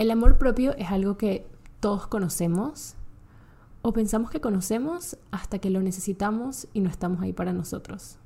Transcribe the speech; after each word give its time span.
El 0.00 0.10
amor 0.10 0.38
propio 0.38 0.74
es 0.78 0.90
algo 0.90 1.18
que 1.18 1.46
todos 1.78 2.06
conocemos 2.06 2.94
o 3.82 3.92
pensamos 3.92 4.30
que 4.30 4.40
conocemos 4.40 5.18
hasta 5.30 5.58
que 5.58 5.68
lo 5.68 5.82
necesitamos 5.82 6.68
y 6.72 6.80
no 6.80 6.88
estamos 6.88 7.20
ahí 7.20 7.34
para 7.34 7.52
nosotros. 7.52 8.16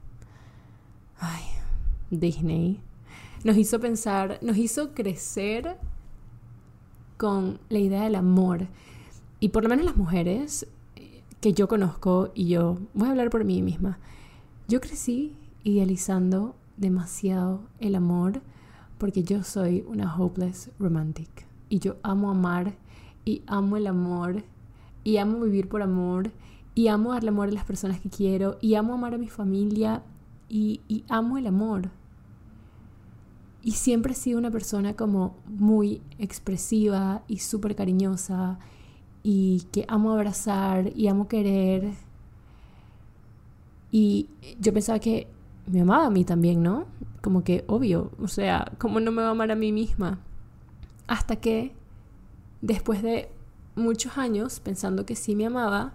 Ay, 1.18 1.42
Disney 2.12 2.80
nos 3.42 3.56
hizo 3.56 3.80
pensar, 3.80 4.38
nos 4.40 4.56
hizo 4.56 4.94
crecer 4.94 5.76
con 7.16 7.58
la 7.68 7.80
idea 7.80 8.04
del 8.04 8.14
amor. 8.14 8.68
Y 9.40 9.48
por 9.48 9.64
lo 9.64 9.68
menos 9.68 9.84
las 9.84 9.96
mujeres 9.96 10.68
eh, 10.94 11.24
que 11.40 11.54
yo 11.54 11.66
conozco 11.66 12.30
y 12.36 12.46
yo, 12.46 12.78
voy 12.94 13.08
a 13.08 13.10
hablar 13.10 13.30
por 13.30 13.44
mí 13.44 13.62
misma, 13.62 13.98
yo 14.68 14.80
crecí 14.80 15.34
idealizando 15.64 16.54
demasiado 16.76 17.62
el 17.80 17.96
amor 17.96 18.42
porque 18.96 19.24
yo 19.24 19.42
soy 19.42 19.84
una 19.88 20.16
hopeless 20.16 20.70
romantic 20.78 21.52
y 21.74 21.80
yo 21.80 21.96
amo 22.04 22.30
amar 22.30 22.76
y 23.24 23.42
amo 23.48 23.76
el 23.76 23.88
amor 23.88 24.44
y 25.02 25.16
amo 25.16 25.40
vivir 25.40 25.68
por 25.68 25.82
amor 25.82 26.30
y 26.72 26.86
amo 26.86 27.12
darle 27.12 27.30
amor 27.30 27.48
a 27.48 27.50
las 27.52 27.64
personas 27.64 27.98
que 28.00 28.10
quiero 28.10 28.58
y 28.60 28.76
amo 28.76 28.94
amar 28.94 29.12
a 29.12 29.18
mi 29.18 29.28
familia 29.28 30.00
y, 30.48 30.82
amo 31.08 31.36
el 31.36 31.48
amor. 31.48 31.90
Y 33.60 33.72
siempre 33.72 34.12
he 34.12 34.14
sido 34.14 34.38
una 34.38 34.52
persona 34.52 34.94
como 34.94 35.34
muy 35.46 36.00
expresiva 36.20 37.22
y 37.26 37.38
súper 37.38 37.74
cariñosa 37.74 38.60
y 39.24 39.66
que 39.72 39.84
amo 39.88 40.12
abrazar 40.12 40.92
y 40.94 41.08
amo 41.08 41.26
querer. 41.26 41.90
Y 43.90 44.28
yo 44.60 44.72
pensaba 44.72 45.00
que 45.00 45.26
me 45.66 45.80
amaba 45.80 46.06
a 46.06 46.10
mí 46.10 46.24
también, 46.24 46.62
¿no? 46.62 46.86
Como 47.20 47.42
que 47.42 47.64
obvio, 47.66 48.12
o 48.22 48.28
sea, 48.28 48.70
¿cómo 48.78 49.00
no 49.00 49.10
me 49.10 49.22
va 49.22 49.28
a 49.28 49.32
amar 49.32 49.50
a 49.50 49.56
mí 49.56 49.72
misma? 49.72 50.20
Hasta 51.06 51.36
que 51.36 51.72
después 52.60 53.02
de 53.02 53.28
muchos 53.76 54.16
años 54.18 54.60
pensando 54.60 55.04
que 55.04 55.16
sí 55.16 55.34
me 55.36 55.46
amaba, 55.46 55.92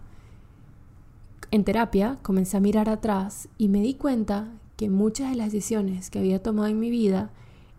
en 1.52 1.64
terapia 1.64 2.20
comencé 2.22 2.58
a 2.58 2.62
mirar 2.62 2.90
atrás 2.90 3.50
y 3.58 3.70
me 3.70 3.82
di 3.82 3.96
cuenta 3.96 4.52
que 4.78 4.90
muchas 4.90 5.32
de 5.32 5.36
las 5.36 5.52
decisiones 5.52 6.10
que 6.10 6.20
había 6.20 6.42
tomado 6.42 6.68
en 6.68 6.80
mi 6.80 6.90
vida 6.90 7.32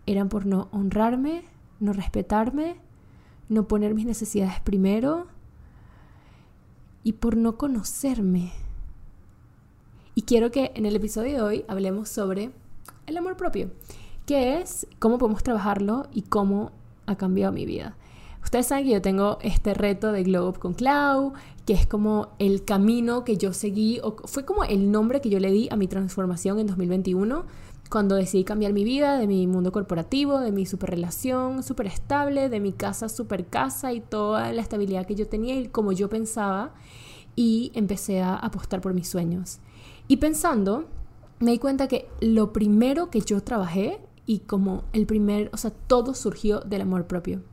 eran 0.05 0.29
por 0.29 0.45
no 0.45 0.67
honrarme, 0.71 1.43
no 1.79 1.93
respetarme, 1.93 2.75
no 3.49 3.67
poner 3.67 3.93
mis 3.93 4.05
necesidades 4.05 4.59
primero 4.59 5.27
y 7.03 7.13
por 7.13 7.37
no 7.37 7.57
conocerme. 7.57 8.51
Y 10.15 10.23
quiero 10.23 10.51
que 10.51 10.71
en 10.75 10.85
el 10.85 10.95
episodio 10.95 11.33
de 11.33 11.41
hoy 11.41 11.65
hablemos 11.67 12.09
sobre 12.09 12.51
el 13.07 13.17
amor 13.17 13.37
propio, 13.37 13.71
que 14.25 14.59
es 14.59 14.85
cómo 14.99 15.17
podemos 15.17 15.43
trabajarlo 15.43 16.07
y 16.11 16.23
cómo 16.23 16.71
ha 17.11 17.17
cambiado 17.17 17.53
mi 17.53 17.65
vida. 17.65 17.95
Ustedes 18.43 18.67
saben 18.67 18.85
que 18.85 18.91
yo 18.91 19.01
tengo 19.01 19.37
este 19.41 19.73
reto 19.73 20.11
de 20.11 20.23
Glow 20.23 20.47
Up 20.49 20.59
con 20.59 20.73
Clau, 20.73 21.33
que 21.65 21.73
es 21.73 21.85
como 21.85 22.29
el 22.39 22.65
camino 22.65 23.23
que 23.23 23.37
yo 23.37 23.53
seguí, 23.53 23.99
o 24.01 24.15
fue 24.25 24.45
como 24.45 24.63
el 24.63 24.91
nombre 24.91 25.21
que 25.21 25.29
yo 25.29 25.39
le 25.39 25.51
di 25.51 25.67
a 25.71 25.75
mi 25.75 25.87
transformación 25.87 26.59
en 26.59 26.67
2021, 26.67 27.45
cuando 27.89 28.15
decidí 28.15 28.43
cambiar 28.43 28.73
mi 28.73 28.83
vida, 28.83 29.17
de 29.17 29.27
mi 29.27 29.45
mundo 29.47 29.71
corporativo, 29.71 30.39
de 30.39 30.51
mi 30.51 30.65
super 30.65 30.89
relación 30.89 31.61
súper 31.61 31.87
estable, 31.87 32.49
de 32.49 32.59
mi 32.59 32.71
casa 32.71 33.09
super 33.09 33.45
casa 33.45 33.93
y 33.93 33.99
toda 33.99 34.51
la 34.53 34.61
estabilidad 34.61 35.05
que 35.05 35.15
yo 35.15 35.27
tenía 35.27 35.55
y 35.55 35.67
como 35.67 35.91
yo 35.91 36.09
pensaba, 36.09 36.73
y 37.35 37.71
empecé 37.75 38.21
a 38.21 38.35
apostar 38.35 38.81
por 38.81 38.93
mis 38.93 39.07
sueños. 39.07 39.59
Y 40.07 40.17
pensando, 40.17 40.85
me 41.39 41.51
di 41.51 41.59
cuenta 41.59 41.87
que 41.87 42.07
lo 42.21 42.53
primero 42.53 43.09
que 43.09 43.21
yo 43.21 43.41
trabajé 43.41 43.99
y 44.31 44.39
como 44.39 44.85
el 44.93 45.05
primer, 45.07 45.49
o 45.51 45.57
sea, 45.57 45.71
todo 45.71 46.13
surgió 46.13 46.61
del 46.61 46.83
amor 46.83 47.05
propio. 47.05 47.43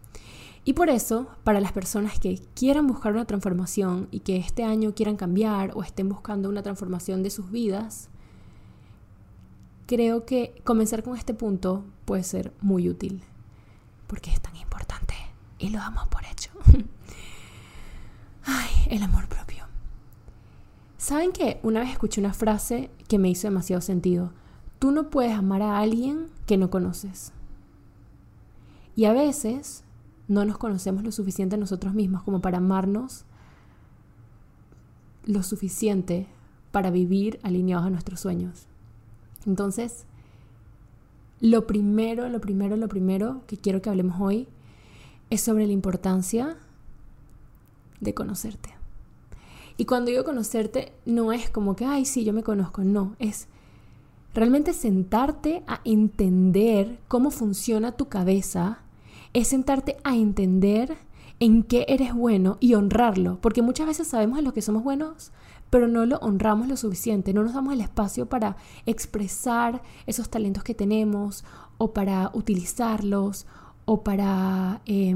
Y 0.65 0.75
por 0.75 0.91
eso, 0.91 1.27
para 1.43 1.61
las 1.61 1.73
personas 1.73 2.21
que 2.21 2.41
quieran 2.55 2.87
buscar 2.87 3.15
una 3.15 3.25
transformación 3.25 4.07
y 4.13 4.21
que 4.21 4.37
este 4.37 4.63
año 4.63 4.95
quieran 4.95 5.17
cambiar 5.17 5.73
o 5.75 5.83
estén 5.83 6.09
buscando 6.09 6.49
una 6.49 6.63
transformación 6.63 7.25
de 7.25 7.31
sus 7.31 7.51
vidas, 7.51 8.11
creo 9.87 10.25
que 10.25 10.63
comenzar 10.63 11.03
con 11.03 11.17
este 11.17 11.35
punto 11.35 11.85
puede 12.05 12.23
ser 12.23 12.53
muy 12.61 12.89
útil, 12.89 13.25
porque 14.07 14.31
es 14.31 14.41
tan 14.41 14.55
importante 14.55 15.15
y 15.59 15.71
lo 15.71 15.81
damos 15.81 16.07
por 16.07 16.25
hecho. 16.27 16.53
Ay, 18.45 18.71
el 18.89 19.03
amor 19.03 19.27
propio. 19.27 19.65
¿Saben 20.97 21.33
que 21.33 21.59
una 21.65 21.81
vez 21.81 21.91
escuché 21.91 22.21
una 22.21 22.35
frase 22.35 22.89
que 23.09 23.19
me 23.19 23.31
hizo 23.31 23.49
demasiado 23.49 23.83
sentido? 23.83 24.33
Tú 24.79 24.91
no 24.93 25.11
puedes 25.11 25.33
amar 25.33 25.63
a 25.63 25.79
alguien 25.79 26.27
que 26.47 26.57
no 26.57 26.71
conoces. 26.71 27.33
Y 28.95 29.05
a 29.05 29.13
veces 29.13 29.85
no 30.29 30.45
nos 30.45 30.59
conocemos 30.59 31.05
lo 31.05 31.13
suficiente 31.13 31.57
nosotros 31.57 31.95
mismos 31.95 32.23
como 32.23 32.41
para 32.41 32.59
amarnos 32.59 33.25
lo 35.25 35.43
suficiente 35.43 36.27
para 36.71 36.91
vivir 36.91 37.39
alineados 37.43 37.87
a 37.87 37.91
nuestros 37.91 38.21
sueños. 38.21 38.67
Entonces, 39.47 40.07
lo 41.41 41.67
primero, 41.67 42.29
lo 42.29 42.41
primero, 42.41 42.77
lo 42.77 42.89
primero 42.89 43.43
que 43.47 43.57
quiero 43.57 43.81
que 43.81 43.91
hablemos 43.91 44.21
hoy 44.21 44.49
es 45.31 45.41
sobre 45.41 45.67
la 45.67 45.73
importancia 45.73 46.57
de 48.01 48.15
conocerte. 48.15 48.71
Y 49.77 49.85
cuando 49.85 50.11
digo 50.11 50.25
conocerte, 50.25 50.93
no 51.07 51.33
es 51.33 51.51
como 51.51 51.77
que, 51.77 51.85
ay, 51.85 52.05
sí, 52.05 52.25
yo 52.25 52.33
me 52.33 52.43
conozco, 52.43 52.83
no, 52.83 53.15
es 53.19 53.47
realmente 54.39 54.73
sentarte 54.73 55.63
a 55.67 55.81
entender 55.85 57.01
cómo 57.09 57.31
funciona 57.31 57.93
tu 57.93 58.09
cabeza 58.09 58.81
es 59.33 59.49
sentarte 59.49 59.97
a 60.05 60.17
entender 60.17 60.97
en 61.41 61.63
qué 61.63 61.87
eres 61.89 62.15
bueno 62.15 62.57
y 62.61 62.75
honrarlo, 62.75 63.41
porque 63.41 63.63
muchas 63.63 63.87
veces 63.87 64.09
sabemos 64.09 64.39
en 64.39 64.45
lo 64.45 64.53
que 64.53 64.63
somos 64.63 64.83
buenos, 64.83 65.33
pero 65.71 65.87
no 65.87 66.07
lo 66.07 66.17
honramos 66.19 66.69
lo 66.69 66.77
suficiente, 66.77 67.33
no 67.33 67.43
nos 67.43 67.55
damos 67.55 67.75
el 67.75 67.81
espacio 67.81 68.29
para 68.29 68.57
expresar 68.87 69.83
esos 70.07 70.31
talentos 70.31 70.65
que 70.65 70.75
tenemos 70.75 71.45
o 71.77 71.93
para 71.93 72.31
utilizarlos 72.33 73.47
o 73.85 74.03
para 74.03 74.81
eh, 74.87 75.15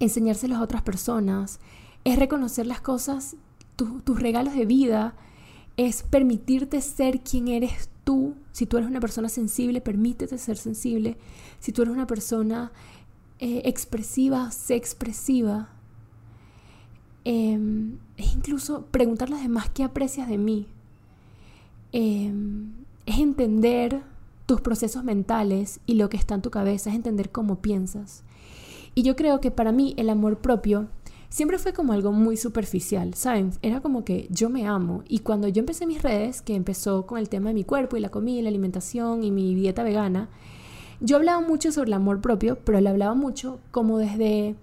enseñárselos 0.00 0.58
a 0.58 0.62
otras 0.62 0.82
personas. 0.82 1.60
Es 2.04 2.18
reconocer 2.18 2.66
las 2.66 2.80
cosas, 2.80 3.36
tus 3.76 4.20
regalos 4.20 4.54
de 4.54 4.66
vida, 4.66 5.14
es 5.76 6.02
permitirte 6.02 6.80
ser 6.80 7.20
quien 7.20 7.48
eres 7.48 7.88
Si 8.52 8.66
tú 8.66 8.76
eres 8.76 8.88
una 8.88 9.00
persona 9.00 9.28
sensible, 9.28 9.80
permítete 9.80 10.38
ser 10.38 10.56
sensible. 10.56 11.16
Si 11.60 11.72
tú 11.72 11.82
eres 11.82 11.94
una 11.94 12.06
persona 12.06 12.72
eh, 13.38 13.62
expresiva, 13.64 14.50
sé 14.50 14.76
expresiva. 14.76 15.68
Em, 17.24 17.98
es 18.16 18.34
incluso 18.34 18.86
preguntar 18.86 19.28
a 19.28 19.32
los 19.32 19.42
demás 19.42 19.70
qué 19.70 19.84
aprecias 19.84 20.28
de 20.28 20.38
mí. 20.38 20.66
Em, 21.92 22.72
es 23.06 23.18
entender 23.18 24.02
tus 24.46 24.60
procesos 24.60 25.04
mentales 25.04 25.80
y 25.86 25.94
lo 25.94 26.08
que 26.08 26.16
está 26.16 26.34
en 26.34 26.42
tu 26.42 26.50
cabeza, 26.50 26.90
es 26.90 26.96
entender 26.96 27.30
cómo 27.30 27.60
piensas. 27.60 28.24
Y 28.94 29.02
yo 29.02 29.14
creo 29.14 29.40
que 29.40 29.50
para 29.50 29.72
mí 29.72 29.94
el 29.98 30.10
amor 30.10 30.38
propio 30.38 30.88
siempre 31.28 31.58
fue 31.58 31.72
como 31.72 31.92
algo 31.92 32.12
muy 32.12 32.36
superficial, 32.36 33.14
¿saben? 33.14 33.52
Era 33.62 33.80
como 33.80 34.04
que 34.04 34.26
yo 34.30 34.48
me 34.48 34.66
amo. 34.66 35.02
Y 35.08 35.20
cuando 35.20 35.48
yo 35.48 35.60
empecé 35.60 35.86
mis 35.86 36.02
redes, 36.02 36.42
que 36.42 36.54
empezó 36.54 37.06
con 37.06 37.18
el 37.18 37.28
tema 37.28 37.50
de 37.50 37.54
mi 37.54 37.64
cuerpo 37.64 37.96
y 37.96 38.00
la 38.00 38.10
comida 38.10 38.38
y 38.38 38.42
la 38.42 38.48
alimentación 38.48 39.24
y 39.24 39.30
mi 39.30 39.54
dieta 39.54 39.82
vegana, 39.82 40.28
yo 41.00 41.16
hablaba 41.16 41.40
mucho 41.40 41.70
sobre 41.70 41.88
el 41.88 41.94
amor 41.94 42.20
propio, 42.20 42.58
pero 42.64 42.80
le 42.80 42.88
hablaba 42.88 43.14
mucho 43.14 43.60
como 43.70 43.98
desde 43.98 44.56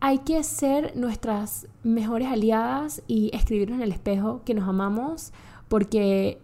hay 0.00 0.18
que 0.18 0.42
ser 0.42 0.94
nuestras 0.96 1.66
mejores 1.82 2.28
aliadas 2.28 3.02
y 3.06 3.30
escribirnos 3.32 3.78
en 3.78 3.84
el 3.84 3.92
espejo 3.92 4.42
que 4.44 4.52
nos 4.52 4.68
amamos 4.68 5.32
porque 5.68 6.38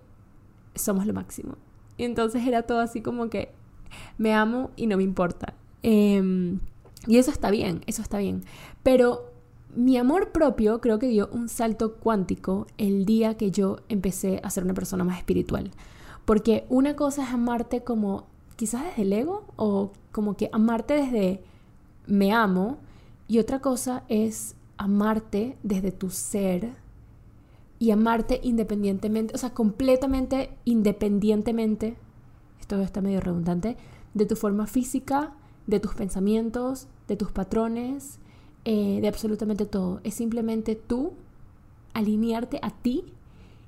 somos 0.74 1.06
lo 1.06 1.12
máximo. 1.12 1.56
Y 1.98 2.04
entonces 2.04 2.46
era 2.46 2.62
todo 2.62 2.80
así 2.80 3.02
como 3.02 3.28
que 3.28 3.52
me 4.16 4.32
amo 4.32 4.70
y 4.76 4.86
no 4.86 4.96
me 4.96 5.02
importa. 5.02 5.52
Em, 5.82 6.60
y 7.06 7.18
eso 7.18 7.30
está 7.30 7.50
bien, 7.50 7.82
eso 7.86 8.00
está 8.00 8.16
bien. 8.16 8.44
Pero 8.82 9.29
mi 9.74 9.96
amor 9.96 10.32
propio 10.32 10.80
creo 10.80 10.98
que 10.98 11.08
dio 11.08 11.28
un 11.32 11.48
salto 11.48 11.94
cuántico 11.94 12.66
el 12.78 13.04
día 13.04 13.36
que 13.36 13.50
yo 13.50 13.78
empecé 13.88 14.40
a 14.42 14.50
ser 14.50 14.64
una 14.64 14.74
persona 14.74 15.04
más 15.04 15.18
espiritual. 15.18 15.70
Porque 16.24 16.66
una 16.68 16.96
cosa 16.96 17.24
es 17.24 17.30
amarte 17.30 17.82
como 17.82 18.26
quizás 18.56 18.84
desde 18.84 19.02
el 19.02 19.12
ego 19.12 19.44
o 19.56 19.92
como 20.12 20.36
que 20.36 20.50
amarte 20.52 20.94
desde 20.94 21.42
me 22.06 22.32
amo 22.32 22.78
y 23.26 23.38
otra 23.38 23.60
cosa 23.60 24.04
es 24.08 24.54
amarte 24.76 25.56
desde 25.62 25.92
tu 25.92 26.10
ser 26.10 26.72
y 27.80 27.90
amarte 27.90 28.40
independientemente, 28.42 29.34
o 29.34 29.38
sea, 29.38 29.54
completamente 29.54 30.50
independientemente, 30.64 31.96
esto 32.60 32.80
está 32.82 33.00
medio 33.00 33.20
redundante, 33.20 33.78
de 34.12 34.26
tu 34.26 34.36
forma 34.36 34.66
física, 34.66 35.32
de 35.66 35.80
tus 35.80 35.94
pensamientos, 35.94 36.88
de 37.08 37.16
tus 37.16 37.32
patrones, 37.32 38.19
eh, 38.64 39.00
de 39.00 39.08
absolutamente 39.08 39.66
todo. 39.66 40.00
Es 40.04 40.14
simplemente 40.14 40.74
tú 40.74 41.12
alinearte 41.94 42.58
a 42.62 42.70
ti 42.70 43.04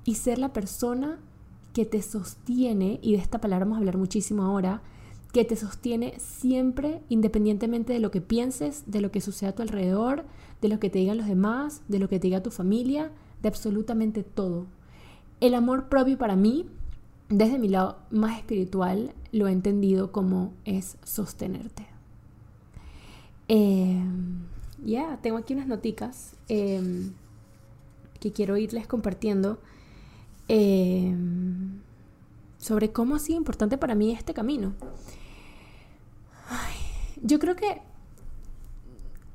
y 0.05 0.17
ser 0.17 0.39
la 0.39 0.53
persona 0.53 1.19
que 1.73 1.87
te 1.87 2.03
sostiene, 2.03 2.99
y 3.03 3.12
de 3.12 3.19
esta 3.19 3.41
palabra 3.41 3.65
vamos 3.65 3.77
a 3.77 3.81
hablar 3.81 3.97
muchísimo 3.97 4.43
ahora, 4.43 4.83
que 5.33 5.44
te 5.44 5.56
sostiene 5.56 6.15
siempre, 6.19 7.00
independientemente 7.09 7.94
de 7.94 8.00
lo 8.00 8.11
que 8.11 8.21
pienses, 8.21 8.85
de 8.87 9.00
lo 9.00 9.11
que 9.11 9.23
suceda 9.23 9.50
a 9.50 9.55
tu 9.55 9.62
alrededor, 9.62 10.25
de 10.61 10.69
lo 10.69 10.79
que 10.79 10.91
te 10.91 10.99
digan 10.99 11.17
los 11.17 11.27
demás, 11.27 11.83
de 11.88 11.99
lo 11.99 12.09
que 12.09 12.19
te 12.19 12.27
diga 12.27 12.43
tu 12.43 12.50
familia, 12.50 13.11
de 13.41 13.49
absolutamente 13.49 14.23
todo. 14.23 14.67
El 15.41 15.55
amor 15.55 15.88
propio 15.88 16.19
para 16.19 16.37
mí, 16.37 16.67
desde 17.31 17.59
mi 17.59 17.69
lado 17.69 17.97
más 18.11 18.38
espiritual, 18.38 19.15
lo 19.33 19.49
he 19.49 19.53
entendido 19.53 20.12
como 20.12 20.53
es 20.67 20.99
sostenerte. 21.03 21.87
Eh, 23.49 24.03
ya, 24.84 25.19
tengo 25.23 25.37
aquí 25.37 25.55
unas 25.55 25.67
noticas 25.67 26.34
em, 26.49 27.12
que 28.20 28.32
quiero 28.32 28.56
irles 28.56 28.87
compartiendo 28.87 29.61
em, 30.49 31.81
sobre 32.58 32.93
cómo 32.93 33.17
ha 33.17 33.19
sido 33.19 33.38
importante 33.38 33.79
para 33.79 33.94
mí 33.94 34.12
este 34.12 34.34
camino. 34.34 34.75
yo 37.23 37.38
creo 37.38 37.55
que, 37.56 37.81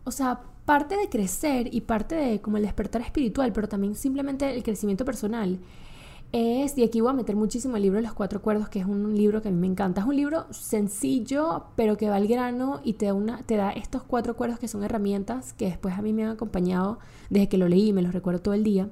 o 0.03 0.11
sea, 0.11 0.41
parte 0.65 0.97
de 0.97 1.07
crecer 1.07 1.73
y 1.73 1.81
parte 1.81 2.15
de 2.15 2.41
como 2.41 2.57
el 2.57 2.63
despertar 2.63 3.01
espiritual, 3.01 3.53
pero 3.53 3.69
también 3.69 3.95
simplemente 3.95 4.53
el 4.53 4.63
crecimiento 4.63 5.05
personal, 5.05 5.59
es, 6.31 6.77
y 6.77 6.83
aquí 6.83 7.01
voy 7.01 7.11
a 7.11 7.13
meter 7.13 7.35
muchísimo 7.35 7.77
el 7.77 7.83
libro 7.83 7.97
de 7.97 8.03
los 8.03 8.13
cuatro 8.13 8.39
acuerdos, 8.39 8.69
que 8.69 8.79
es 8.79 8.85
un 8.85 9.15
libro 9.15 9.41
que 9.41 9.49
a 9.49 9.51
mí 9.51 9.57
me 9.57 9.67
encanta. 9.67 10.01
Es 10.01 10.07
un 10.07 10.15
libro 10.15 10.45
sencillo, 10.51 11.65
pero 11.75 11.97
que 11.97 12.09
va 12.09 12.17
al 12.17 12.27
grano 12.27 12.81
y 12.83 12.93
te 12.93 13.05
da, 13.05 13.13
una, 13.13 13.43
te 13.43 13.55
da 13.55 13.71
estos 13.71 14.03
cuatro 14.03 14.33
acuerdos 14.33 14.59
que 14.59 14.67
son 14.67 14.83
herramientas 14.83 15.53
que 15.53 15.65
después 15.65 15.97
a 15.97 16.01
mí 16.01 16.13
me 16.13 16.23
han 16.23 16.31
acompañado 16.31 16.99
desde 17.29 17.47
que 17.47 17.57
lo 17.57 17.67
leí, 17.67 17.93
me 17.93 18.01
los 18.01 18.13
recuerdo 18.13 18.41
todo 18.41 18.53
el 18.53 18.63
día. 18.63 18.89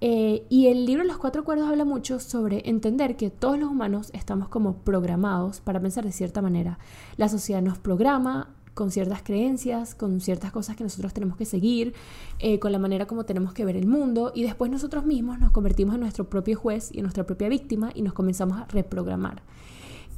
Eh, 0.00 0.44
y 0.50 0.66
el 0.66 0.84
libro 0.84 1.02
de 1.02 1.08
los 1.08 1.16
cuatro 1.18 1.42
acuerdos 1.42 1.68
habla 1.68 1.84
mucho 1.84 2.20
sobre 2.20 2.68
entender 2.68 3.16
que 3.16 3.30
todos 3.30 3.58
los 3.58 3.70
humanos 3.70 4.10
estamos 4.12 4.48
como 4.48 4.78
programados 4.78 5.60
para 5.60 5.80
pensar 5.80 6.04
de 6.04 6.12
cierta 6.12 6.42
manera. 6.42 6.78
La 7.16 7.28
sociedad 7.28 7.62
nos 7.62 7.78
programa, 7.78 8.54
con 8.74 8.90
ciertas 8.90 9.22
creencias, 9.22 9.94
con 9.94 10.20
ciertas 10.20 10.52
cosas 10.52 10.76
que 10.76 10.84
nosotros 10.84 11.14
tenemos 11.14 11.36
que 11.36 11.44
seguir, 11.44 11.94
eh, 12.40 12.58
con 12.58 12.72
la 12.72 12.78
manera 12.78 13.06
como 13.06 13.24
tenemos 13.24 13.52
que 13.54 13.64
ver 13.64 13.76
el 13.76 13.86
mundo 13.86 14.32
y 14.34 14.42
después 14.42 14.70
nosotros 14.70 15.06
mismos 15.06 15.38
nos 15.38 15.52
convertimos 15.52 15.94
en 15.94 16.00
nuestro 16.00 16.28
propio 16.28 16.58
juez 16.58 16.90
y 16.92 16.98
en 16.98 17.04
nuestra 17.04 17.24
propia 17.24 17.48
víctima 17.48 17.92
y 17.94 18.02
nos 18.02 18.12
comenzamos 18.12 18.58
a 18.58 18.66
reprogramar. 18.66 19.42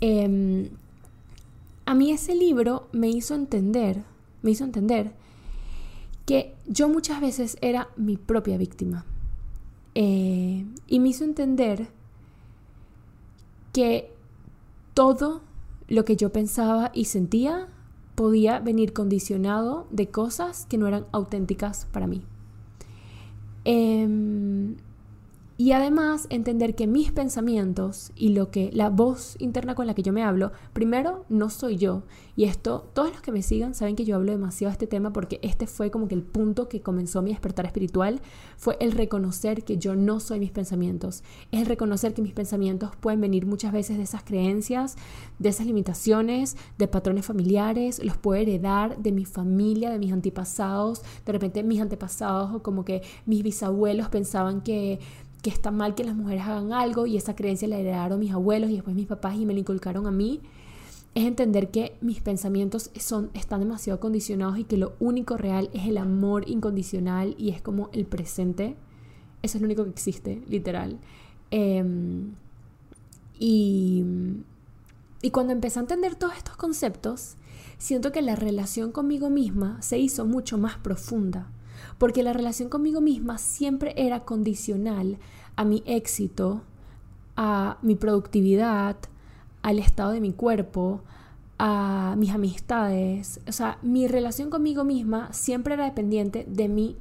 Em, 0.00 0.70
a 1.84 1.94
mí 1.94 2.10
ese 2.10 2.34
libro 2.34 2.88
me 2.92 3.08
hizo 3.08 3.34
entender, 3.34 4.02
me 4.42 4.50
hizo 4.50 4.64
entender 4.64 5.12
que 6.24 6.54
yo 6.66 6.88
muchas 6.88 7.20
veces 7.20 7.56
era 7.60 7.88
mi 7.96 8.16
propia 8.16 8.58
víctima. 8.58 9.04
Eh, 9.94 10.66
y 10.88 11.00
me 11.00 11.10
hizo 11.10 11.24
entender 11.24 11.88
que 13.72 14.10
todo 14.94 15.42
lo 15.88 16.04
que 16.04 16.16
yo 16.16 16.32
pensaba 16.32 16.90
y 16.92 17.04
sentía 17.04 17.68
podía 18.16 18.58
venir 18.58 18.92
condicionado 18.92 19.86
de 19.90 20.08
cosas 20.08 20.66
que 20.68 20.78
no 20.78 20.88
eran 20.88 21.06
auténticas 21.12 21.86
para 21.92 22.08
mí. 22.08 22.22
Em, 23.64 24.76
y 25.58 25.72
además 25.72 26.26
entender 26.28 26.74
que 26.74 26.86
mis 26.86 27.12
pensamientos 27.12 28.12
y 28.14 28.30
lo 28.30 28.50
que 28.50 28.70
la 28.74 28.90
voz 28.90 29.36
interna 29.38 29.74
con 29.74 29.86
la 29.86 29.94
que 29.94 30.02
yo 30.02 30.12
me 30.12 30.22
hablo, 30.22 30.52
primero 30.74 31.24
no 31.30 31.48
soy 31.48 31.78
yo. 31.78 32.02
Y 32.36 32.44
esto, 32.44 32.90
todos 32.92 33.10
los 33.10 33.22
que 33.22 33.32
me 33.32 33.40
sigan 33.40 33.74
saben 33.74 33.96
que 33.96 34.04
yo 34.04 34.16
hablo 34.16 34.32
demasiado 34.32 34.70
de 34.70 34.74
este 34.74 34.86
tema 34.86 35.14
porque 35.14 35.40
este 35.40 35.66
fue 35.66 35.90
como 35.90 36.08
que 36.08 36.14
el 36.14 36.22
punto 36.22 36.68
que 36.68 36.82
comenzó 36.82 37.22
mi 37.22 37.30
despertar 37.30 37.64
espiritual, 37.64 38.20
fue 38.58 38.76
el 38.80 38.92
reconocer 38.92 39.64
que 39.64 39.78
yo 39.78 39.96
no 39.96 40.20
soy 40.20 40.40
mis 40.40 40.50
pensamientos. 40.50 41.24
Es 41.50 41.60
el 41.60 41.66
reconocer 41.66 42.12
que 42.12 42.20
mis 42.20 42.34
pensamientos 42.34 42.90
pueden 43.00 43.22
venir 43.22 43.46
muchas 43.46 43.72
veces 43.72 43.96
de 43.96 44.02
esas 44.02 44.24
creencias, 44.24 44.96
de 45.38 45.48
esas 45.48 45.66
limitaciones, 45.66 46.58
de 46.76 46.86
patrones 46.86 47.24
familiares, 47.24 48.04
los 48.04 48.18
puedo 48.18 48.42
heredar 48.42 48.98
de 48.98 49.12
mi 49.12 49.24
familia, 49.24 49.88
de 49.88 49.98
mis 49.98 50.12
antepasados. 50.12 51.00
De 51.24 51.32
repente 51.32 51.62
mis 51.62 51.80
antepasados 51.80 52.54
o 52.54 52.62
como 52.62 52.84
que 52.84 53.00
mis 53.24 53.42
bisabuelos 53.42 54.10
pensaban 54.10 54.60
que 54.60 55.00
que 55.42 55.50
está 55.50 55.70
mal 55.70 55.94
que 55.94 56.04
las 56.04 56.16
mujeres 56.16 56.44
hagan 56.44 56.72
algo 56.72 57.06
y 57.06 57.16
esa 57.16 57.36
creencia 57.36 57.68
la 57.68 57.78
heredaron 57.78 58.18
mis 58.18 58.32
abuelos 58.32 58.70
y 58.70 58.74
después 58.74 58.96
mis 58.96 59.06
papás 59.06 59.36
y 59.36 59.46
me 59.46 59.54
la 59.54 59.60
inculcaron 59.60 60.06
a 60.06 60.10
mí, 60.10 60.40
es 61.14 61.24
entender 61.24 61.70
que 61.70 61.96
mis 62.00 62.20
pensamientos 62.20 62.90
son, 62.98 63.30
están 63.32 63.60
demasiado 63.60 64.00
condicionados 64.00 64.58
y 64.58 64.64
que 64.64 64.76
lo 64.76 64.94
único 65.00 65.36
real 65.36 65.70
es 65.72 65.86
el 65.86 65.96
amor 65.98 66.48
incondicional 66.48 67.34
y 67.38 67.50
es 67.50 67.62
como 67.62 67.88
el 67.92 68.04
presente. 68.04 68.76
Eso 69.42 69.56
es 69.56 69.62
lo 69.62 69.66
único 69.66 69.84
que 69.84 69.90
existe, 69.90 70.42
literal. 70.46 70.98
Em, 71.50 72.34
y, 73.38 74.04
y 75.22 75.30
cuando 75.30 75.54
empecé 75.54 75.78
a 75.78 75.82
entender 75.82 76.16
todos 76.16 76.36
estos 76.36 76.56
conceptos, 76.56 77.36
siento 77.78 78.12
que 78.12 78.20
la 78.20 78.36
relación 78.36 78.92
conmigo 78.92 79.30
misma 79.30 79.80
se 79.80 79.98
hizo 79.98 80.26
mucho 80.26 80.58
más 80.58 80.76
profunda 80.76 81.50
porque 81.98 82.22
la 82.22 82.32
relación 82.32 82.68
conmigo 82.68 83.00
misma 83.00 83.38
siempre 83.38 83.94
era 83.96 84.20
condicional 84.20 85.18
a 85.56 85.64
mi 85.64 85.82
éxito, 85.86 86.62
a 87.36 87.78
mi 87.82 87.96
productividad, 87.96 88.96
al 89.62 89.78
estado 89.78 90.12
de 90.12 90.20
mi 90.20 90.32
cuerpo, 90.32 91.00
a 91.58 92.14
mis 92.18 92.30
amistades. 92.30 93.40
O 93.48 93.52
sea, 93.52 93.78
mi 93.82 94.06
relación 94.06 94.50
conmigo 94.50 94.84
misma 94.84 95.32
siempre 95.32 95.74
era 95.74 95.84
dependiente 95.84 96.44
de 96.48 96.68
mi 96.68 96.96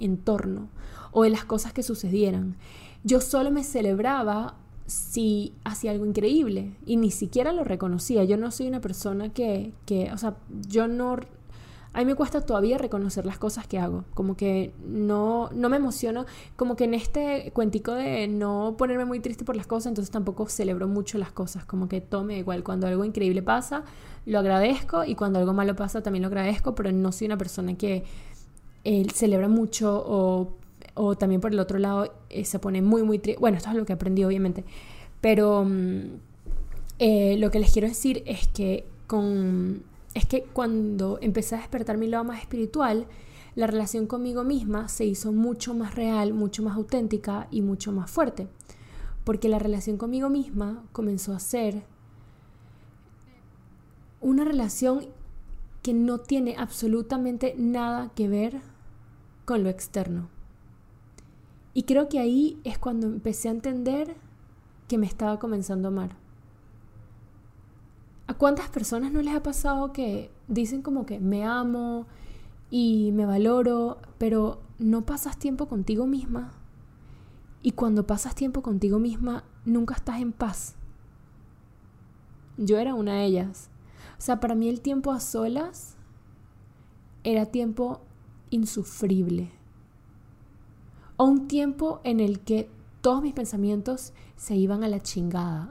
entorno 0.00 0.68
o 1.10 1.24
de 1.24 1.30
las 1.30 1.44
cosas 1.44 1.72
que 1.72 1.82
sucedieran. 1.82 2.56
Yo 3.04 3.20
solo 3.20 3.50
me 3.50 3.64
celebraba 3.64 4.56
si 4.86 5.52
hacía 5.64 5.92
algo 5.92 6.06
increíble 6.06 6.76
y 6.86 6.96
ni 6.96 7.10
siquiera 7.10 7.52
lo 7.52 7.64
reconocía. 7.64 8.24
Yo 8.24 8.36
no 8.36 8.50
soy 8.50 8.68
una 8.68 8.80
persona 8.80 9.30
que, 9.30 9.72
que 9.86 10.12
o 10.12 10.18
sea, 10.18 10.36
yo 10.68 10.88
no 10.88 11.16
a 11.94 11.98
mí 11.98 12.06
me 12.06 12.14
cuesta 12.14 12.40
todavía 12.40 12.78
reconocer 12.78 13.26
las 13.26 13.38
cosas 13.38 13.66
que 13.66 13.78
hago, 13.78 14.04
como 14.14 14.36
que 14.36 14.72
no, 14.86 15.50
no 15.52 15.68
me 15.68 15.76
emociono, 15.76 16.24
como 16.56 16.74
que 16.74 16.84
en 16.84 16.94
este 16.94 17.50
cuentico 17.52 17.92
de 17.92 18.28
no 18.28 18.76
ponerme 18.78 19.04
muy 19.04 19.20
triste 19.20 19.44
por 19.44 19.56
las 19.56 19.66
cosas, 19.66 19.88
entonces 19.88 20.10
tampoco 20.10 20.48
celebro 20.48 20.88
mucho 20.88 21.18
las 21.18 21.32
cosas, 21.32 21.64
como 21.66 21.88
que 21.88 22.00
tome 22.00 22.38
igual, 22.38 22.62
cuando 22.62 22.86
algo 22.86 23.04
increíble 23.04 23.42
pasa, 23.42 23.84
lo 24.24 24.38
agradezco 24.38 25.04
y 25.04 25.14
cuando 25.14 25.38
algo 25.38 25.52
malo 25.52 25.76
pasa 25.76 26.02
también 26.02 26.22
lo 26.22 26.28
agradezco, 26.28 26.74
pero 26.74 26.90
no 26.92 27.12
soy 27.12 27.26
una 27.26 27.36
persona 27.36 27.74
que 27.74 28.04
eh, 28.84 29.06
celebra 29.12 29.48
mucho 29.48 30.02
o, 30.06 30.54
o, 30.94 31.16
también 31.16 31.40
por 31.42 31.52
el 31.52 31.58
otro 31.58 31.78
lado 31.78 32.14
eh, 32.30 32.44
se 32.44 32.58
pone 32.58 32.80
muy, 32.80 33.02
muy 33.02 33.18
triste. 33.18 33.38
Bueno, 33.38 33.58
esto 33.58 33.68
es 33.68 33.76
lo 33.76 33.84
que 33.84 33.92
aprendí 33.92 34.24
obviamente, 34.24 34.64
pero 35.20 35.64
mm, 35.64 36.00
eh, 37.00 37.36
lo 37.38 37.50
que 37.50 37.60
les 37.60 37.70
quiero 37.70 37.88
decir 37.88 38.22
es 38.26 38.48
que 38.48 38.86
con 39.06 39.82
es 40.14 40.26
que 40.26 40.44
cuando 40.44 41.18
empecé 41.20 41.54
a 41.54 41.58
despertar 41.58 41.96
mi 41.96 42.06
lado 42.06 42.24
más 42.24 42.40
espiritual, 42.40 43.06
la 43.54 43.66
relación 43.66 44.06
conmigo 44.06 44.44
misma 44.44 44.88
se 44.88 45.04
hizo 45.04 45.32
mucho 45.32 45.74
más 45.74 45.94
real, 45.94 46.32
mucho 46.32 46.62
más 46.62 46.76
auténtica 46.76 47.48
y 47.50 47.62
mucho 47.62 47.92
más 47.92 48.10
fuerte. 48.10 48.48
Porque 49.24 49.48
la 49.48 49.58
relación 49.58 49.96
conmigo 49.96 50.28
misma 50.28 50.84
comenzó 50.92 51.34
a 51.34 51.40
ser 51.40 51.84
una 54.20 54.44
relación 54.44 55.06
que 55.82 55.94
no 55.94 56.18
tiene 56.18 56.54
absolutamente 56.56 57.54
nada 57.58 58.10
que 58.14 58.28
ver 58.28 58.60
con 59.44 59.64
lo 59.64 59.68
externo. 59.68 60.28
Y 61.74 61.84
creo 61.84 62.08
que 62.08 62.18
ahí 62.18 62.60
es 62.64 62.78
cuando 62.78 63.06
empecé 63.06 63.48
a 63.48 63.52
entender 63.52 64.14
que 64.88 64.98
me 64.98 65.06
estaba 65.06 65.38
comenzando 65.38 65.88
a 65.88 65.90
amar. 65.90 66.21
¿A 68.32 68.34
cuántas 68.34 68.70
personas 68.70 69.12
no 69.12 69.20
les 69.20 69.34
ha 69.34 69.42
pasado 69.42 69.92
que 69.92 70.30
dicen 70.48 70.80
como 70.80 71.04
que 71.04 71.20
me 71.20 71.44
amo 71.44 72.06
y 72.70 73.12
me 73.12 73.26
valoro, 73.26 73.98
pero 74.16 74.62
no 74.78 75.04
pasas 75.04 75.38
tiempo 75.38 75.68
contigo 75.68 76.06
misma? 76.06 76.54
Y 77.62 77.72
cuando 77.72 78.06
pasas 78.06 78.34
tiempo 78.34 78.62
contigo 78.62 78.98
misma, 78.98 79.44
nunca 79.66 79.94
estás 79.94 80.22
en 80.22 80.32
paz. 80.32 80.76
Yo 82.56 82.78
era 82.78 82.94
una 82.94 83.16
de 83.16 83.26
ellas. 83.26 83.68
O 84.16 84.22
sea, 84.22 84.40
para 84.40 84.54
mí 84.54 84.70
el 84.70 84.80
tiempo 84.80 85.12
a 85.12 85.20
solas 85.20 85.98
era 87.24 87.44
tiempo 87.44 88.00
insufrible. 88.48 89.50
O 91.18 91.26
un 91.26 91.48
tiempo 91.48 92.00
en 92.02 92.18
el 92.18 92.40
que 92.40 92.70
todos 93.02 93.20
mis 93.20 93.34
pensamientos 93.34 94.14
se 94.36 94.56
iban 94.56 94.84
a 94.84 94.88
la 94.88 95.00
chingada. 95.00 95.70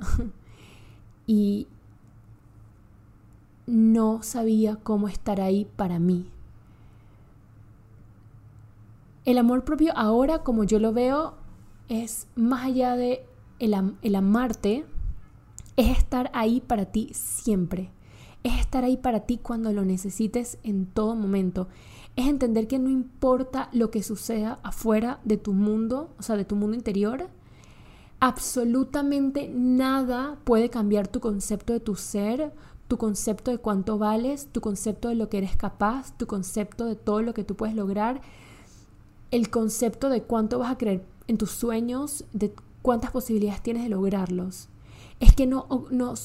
y 1.25 1.67
no 3.71 4.21
sabía 4.21 4.75
cómo 4.75 5.07
estar 5.07 5.39
ahí 5.39 5.65
para 5.77 5.97
mí. 5.97 6.27
El 9.23 9.37
amor 9.37 9.63
propio 9.63 9.93
ahora, 9.95 10.39
como 10.39 10.65
yo 10.65 10.77
lo 10.77 10.91
veo, 10.91 11.35
es 11.87 12.27
más 12.35 12.65
allá 12.65 12.95
de 12.97 13.25
el, 13.59 14.15
amarte, 14.15 14.85
es 15.77 15.97
estar 15.97 16.29
ahí 16.33 16.59
para 16.59 16.85
ti 16.85 17.11
siempre. 17.13 17.91
Es 18.43 18.59
estar 18.59 18.83
ahí 18.83 18.97
para 18.97 19.21
ti 19.21 19.37
cuando 19.37 19.71
lo 19.71 19.85
necesites 19.85 20.57
en 20.63 20.85
todo 20.85 21.15
momento. 21.15 21.69
Es 22.17 22.27
entender 22.27 22.67
que 22.67 22.79
no 22.79 22.89
importa 22.89 23.69
lo 23.71 23.89
que 23.89 24.03
suceda 24.03 24.59
afuera 24.63 25.21
de 25.23 25.37
tu 25.37 25.53
mundo, 25.53 26.09
o 26.19 26.23
sea, 26.23 26.35
de 26.35 26.43
tu 26.45 26.57
mundo 26.57 26.75
interior, 26.75 27.29
absolutamente 28.19 29.49
nada 29.53 30.37
puede 30.43 30.69
cambiar 30.69 31.07
tu 31.07 31.19
concepto 31.19 31.73
de 31.73 31.79
tu 31.79 31.95
ser, 31.95 32.53
tu 32.91 32.97
concepto 32.97 33.51
de 33.51 33.57
cuánto 33.57 33.97
vales, 33.97 34.49
tu 34.51 34.59
concepto 34.59 35.07
de 35.07 35.15
lo 35.15 35.29
que 35.29 35.37
eres 35.37 35.55
capaz, 35.55 36.11
tu 36.17 36.27
concepto 36.27 36.83
de 36.83 36.97
todo 36.97 37.21
lo 37.21 37.33
que 37.33 37.45
tú 37.45 37.55
puedes 37.55 37.73
lograr, 37.73 38.19
el 39.31 39.49
concepto 39.49 40.09
de 40.09 40.23
cuánto 40.23 40.59
vas 40.59 40.71
a 40.73 40.77
creer 40.77 41.01
en 41.27 41.37
tus 41.37 41.51
sueños, 41.51 42.25
de 42.33 42.53
cuántas 42.81 43.11
posibilidades 43.11 43.63
tienes 43.63 43.83
de 43.83 43.89
lograrlos. 43.89 44.67
Es 45.21 45.33
que 45.33 45.47
no, 45.47 45.67
no, 45.89 46.15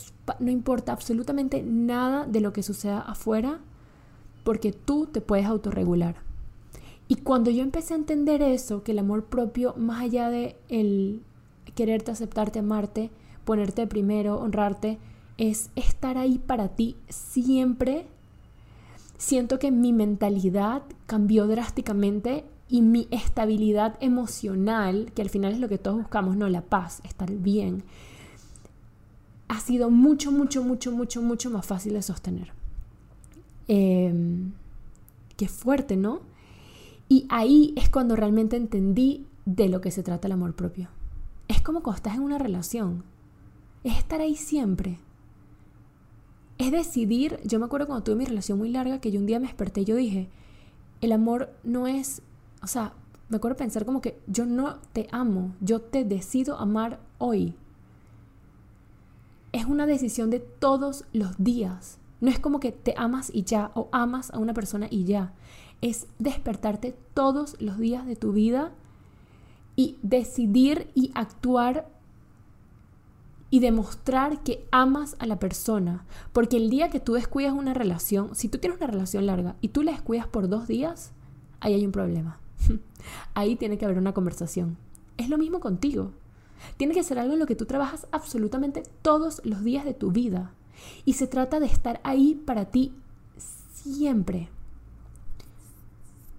no 0.40 0.50
importa 0.50 0.90
absolutamente 0.90 1.62
nada 1.62 2.26
de 2.26 2.40
lo 2.40 2.52
que 2.52 2.64
suceda 2.64 2.98
afuera, 2.98 3.60
porque 4.42 4.72
tú 4.72 5.06
te 5.06 5.20
puedes 5.20 5.46
autorregular. 5.46 6.16
Y 7.06 7.14
cuando 7.14 7.52
yo 7.52 7.62
empecé 7.62 7.94
a 7.94 7.98
entender 7.98 8.42
eso, 8.42 8.82
que 8.82 8.90
el 8.90 8.98
amor 8.98 9.26
propio, 9.26 9.72
más 9.76 10.02
allá 10.02 10.30
de 10.30 10.56
el 10.68 11.22
quererte, 11.76 12.10
aceptarte, 12.10 12.58
amarte, 12.58 13.12
ponerte 13.44 13.86
primero, 13.86 14.40
honrarte, 14.40 14.98
es 15.38 15.70
estar 15.76 16.18
ahí 16.18 16.38
para 16.38 16.68
ti 16.68 16.96
siempre. 17.08 18.06
Siento 19.18 19.58
que 19.58 19.70
mi 19.70 19.92
mentalidad 19.92 20.82
cambió 21.06 21.46
drásticamente 21.46 22.44
y 22.68 22.82
mi 22.82 23.08
estabilidad 23.10 23.96
emocional, 24.00 25.12
que 25.14 25.22
al 25.22 25.30
final 25.30 25.52
es 25.52 25.60
lo 25.60 25.68
que 25.68 25.78
todos 25.78 25.98
buscamos, 25.98 26.36
no 26.36 26.48
la 26.48 26.62
paz, 26.62 27.00
estar 27.04 27.30
bien, 27.30 27.84
ha 29.48 29.60
sido 29.60 29.90
mucho, 29.90 30.32
mucho, 30.32 30.64
mucho, 30.64 30.90
mucho, 30.90 31.22
mucho 31.22 31.50
más 31.50 31.66
fácil 31.66 31.92
de 31.94 32.02
sostener. 32.02 32.52
Em, 33.68 34.52
qué 35.36 35.48
fuerte, 35.48 35.96
¿no? 35.96 36.20
Y 37.08 37.26
ahí 37.28 37.72
es 37.76 37.88
cuando 37.88 38.16
realmente 38.16 38.56
entendí 38.56 39.26
de 39.44 39.68
lo 39.68 39.80
que 39.80 39.92
se 39.92 40.02
trata 40.02 40.26
el 40.26 40.32
amor 40.32 40.54
propio. 40.54 40.88
Es 41.46 41.62
como 41.62 41.82
cuando 41.82 41.98
estás 41.98 42.16
en 42.16 42.22
una 42.22 42.38
relación. 42.38 43.04
Es 43.84 43.96
estar 43.98 44.20
ahí 44.20 44.34
siempre. 44.34 44.98
Es 46.58 46.70
decidir, 46.72 47.38
yo 47.44 47.58
me 47.58 47.66
acuerdo 47.66 47.86
cuando 47.86 48.04
tuve 48.04 48.16
mi 48.16 48.24
relación 48.24 48.58
muy 48.58 48.70
larga, 48.70 49.00
que 49.00 49.10
yo 49.10 49.20
un 49.20 49.26
día 49.26 49.40
me 49.40 49.46
desperté 49.46 49.82
y 49.82 49.84
yo 49.84 49.96
dije, 49.96 50.28
el 51.00 51.12
amor 51.12 51.50
no 51.64 51.86
es, 51.86 52.22
o 52.62 52.66
sea, 52.66 52.94
me 53.28 53.36
acuerdo 53.36 53.56
pensar 53.56 53.84
como 53.84 54.00
que 54.00 54.18
yo 54.26 54.46
no 54.46 54.78
te 54.92 55.08
amo, 55.10 55.54
yo 55.60 55.80
te 55.80 56.04
decido 56.04 56.56
amar 56.58 57.00
hoy. 57.18 57.54
Es 59.52 59.66
una 59.66 59.86
decisión 59.86 60.30
de 60.30 60.40
todos 60.40 61.04
los 61.12 61.36
días. 61.38 61.98
No 62.20 62.30
es 62.30 62.38
como 62.38 62.60
que 62.60 62.72
te 62.72 62.94
amas 62.96 63.30
y 63.32 63.42
ya, 63.42 63.70
o 63.74 63.88
amas 63.92 64.30
a 64.30 64.38
una 64.38 64.54
persona 64.54 64.86
y 64.90 65.04
ya. 65.04 65.32
Es 65.82 66.06
despertarte 66.18 66.96
todos 67.14 67.60
los 67.60 67.78
días 67.78 68.06
de 68.06 68.16
tu 68.16 68.32
vida 68.32 68.72
y 69.76 69.96
decidir 70.02 70.90
y 70.94 71.10
actuar 71.14 71.88
y 73.50 73.60
demostrar 73.60 74.42
que 74.42 74.66
amas 74.70 75.16
a 75.18 75.26
la 75.26 75.38
persona. 75.38 76.04
Porque 76.32 76.56
el 76.56 76.70
día 76.70 76.90
que 76.90 77.00
tú 77.00 77.14
descuidas 77.14 77.52
una 77.52 77.74
relación, 77.74 78.34
si 78.34 78.48
tú 78.48 78.58
tienes 78.58 78.78
una 78.78 78.88
relación 78.88 79.26
larga 79.26 79.56
y 79.60 79.68
tú 79.68 79.82
la 79.82 79.92
descuidas 79.92 80.26
por 80.26 80.48
dos 80.48 80.66
días, 80.66 81.12
ahí 81.60 81.74
hay 81.74 81.86
un 81.86 81.92
problema. 81.92 82.38
ahí 83.34 83.56
tiene 83.56 83.78
que 83.78 83.84
haber 83.84 83.98
una 83.98 84.14
conversación. 84.14 84.76
Es 85.16 85.28
lo 85.28 85.38
mismo 85.38 85.60
contigo. 85.60 86.12
Tiene 86.76 86.94
que 86.94 87.02
ser 87.02 87.18
algo 87.18 87.34
en 87.34 87.38
lo 87.38 87.46
que 87.46 87.56
tú 87.56 87.66
trabajas 87.66 88.06
absolutamente 88.10 88.82
todos 89.02 89.40
los 89.44 89.62
días 89.62 89.84
de 89.84 89.94
tu 89.94 90.10
vida. 90.10 90.52
Y 91.04 91.14
se 91.14 91.26
trata 91.26 91.60
de 91.60 91.66
estar 91.66 92.00
ahí 92.02 92.34
para 92.34 92.66
ti 92.66 92.92
siempre. 93.72 94.48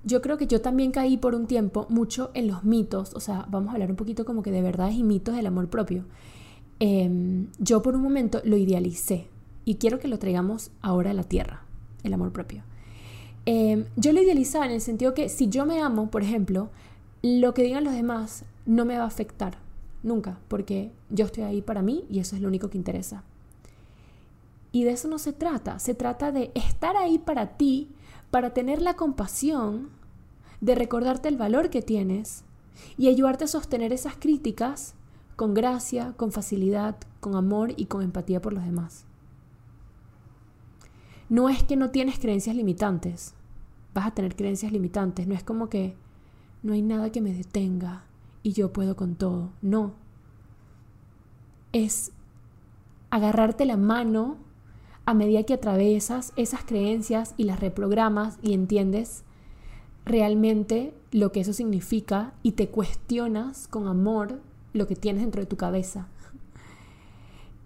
Yo 0.04 0.22
creo 0.22 0.38
que 0.38 0.48
yo 0.48 0.62
también 0.62 0.92
caí 0.92 1.18
por 1.18 1.36
un 1.36 1.48
tiempo 1.48 1.86
mucho 1.90 2.32
en 2.34 2.48
los 2.48 2.64
mitos, 2.64 3.14
o 3.14 3.20
sea, 3.20 3.46
vamos 3.50 3.70
a 3.70 3.74
hablar 3.74 3.90
un 3.90 3.98
poquito 3.98 4.24
como 4.24 4.42
que 4.42 4.52
de 4.52 4.62
verdades 4.62 4.96
y 4.96 5.04
mitos 5.04 5.36
del 5.36 5.48
amor 5.48 5.70
propio. 5.70 6.06
Em, 6.80 7.48
yo 7.58 7.82
por 7.82 7.96
un 7.96 8.02
momento 8.02 8.42
lo 8.44 8.56
idealicé 8.56 9.28
y 9.66 9.76
quiero 9.76 10.00
que 10.00 10.08
lo 10.08 10.20
traigamos 10.20 10.72
ahora 10.82 11.12
a 11.12 11.14
la 11.14 11.24
tierra, 11.24 11.64
el 12.04 12.14
amor 12.14 12.32
propio. 12.32 12.64
Em, 13.46 13.86
yo 13.96 14.14
lo 14.14 14.22
idealizaba 14.22 14.66
en 14.66 14.74
el 14.74 14.82
sentido 14.82 15.14
que 15.14 15.30
si 15.30 15.50
yo 15.50 15.66
me 15.66 15.82
amo, 15.82 16.12
por 16.12 16.22
ejemplo, 16.22 16.70
lo 17.22 17.54
que 17.54 17.64
digan 17.64 17.84
los 17.84 17.94
demás 17.94 18.46
no 18.66 18.86
me 18.86 18.98
va 18.98 19.06
a 19.06 19.08
afectar, 19.08 19.58
nunca, 20.04 20.40
porque 20.48 20.92
yo 21.10 21.26
estoy 21.26 21.44
ahí 21.44 21.62
para 21.62 21.82
mí 21.82 22.06
y 22.10 22.20
eso 22.20 22.36
es 22.36 22.42
lo 22.42 22.48
único 22.48 22.70
que 22.70 22.78
interesa. 22.78 23.24
Y 24.72 24.84
de 24.84 24.92
eso 24.92 25.08
no 25.08 25.18
se 25.18 25.34
trata, 25.34 25.80
se 25.80 25.96
trata 25.96 26.32
de 26.32 26.52
estar 26.54 26.96
ahí 26.96 27.18
para 27.18 27.58
ti, 27.58 27.90
para 28.30 28.54
tener 28.54 28.82
la 28.82 28.96
compasión, 28.96 29.90
de 30.62 30.76
recordarte 30.76 31.30
el 31.30 31.38
valor 31.38 31.70
que 31.70 31.82
tienes 31.82 32.44
y 32.98 33.08
ayudarte 33.08 33.46
a 33.46 33.48
sostener 33.48 33.94
esas 33.94 34.16
críticas 34.18 34.94
con 35.38 35.54
gracia, 35.54 36.14
con 36.18 36.32
facilidad, 36.34 36.98
con 37.22 37.36
amor 37.36 37.72
y 37.78 37.86
con 37.86 38.02
empatía 38.02 38.42
por 38.42 38.54
los 38.54 38.66
demás. 38.66 39.06
No 41.30 41.48
es 41.48 41.64
que 41.64 41.76
no 41.76 41.92
tienes 41.92 42.20
creencias 42.20 42.56
limitantes, 42.56 43.36
vas 43.94 44.08
a 44.08 44.12
tener 44.12 44.36
creencias 44.36 44.72
limitantes, 44.72 45.28
no 45.28 45.36
es 45.36 45.44
como 45.44 45.70
que 45.70 45.96
no 46.64 46.74
hay 46.74 46.82
nada 46.82 47.12
que 47.12 47.22
me 47.22 47.34
detenga 47.34 48.04
y 48.42 48.54
yo 48.54 48.74
puedo 48.74 48.96
con 48.96 49.16
todo, 49.16 49.52
no. 49.62 49.94
Es 51.72 52.12
agarrarte 53.12 53.66
la 53.66 53.78
mano 53.78 54.38
a 55.06 55.14
medida 55.14 55.44
que 55.44 55.54
atravesas 55.54 56.34
esas 56.36 56.64
creencias 56.64 57.36
y 57.38 57.44
las 57.44 57.60
reprogramas 57.60 58.40
y 58.42 58.54
entiendes 58.54 59.24
realmente 60.04 60.96
lo 61.12 61.32
que 61.32 61.42
eso 61.42 61.54
significa 61.54 62.34
y 62.42 62.54
te 62.54 62.70
cuestionas 62.70 63.68
con 63.68 63.88
amor 63.88 64.42
lo 64.74 64.88
que 64.88 64.96
tienes 64.96 65.22
dentro 65.22 65.42
de 65.42 65.48
tu 65.48 65.58
cabeza. 65.58 66.08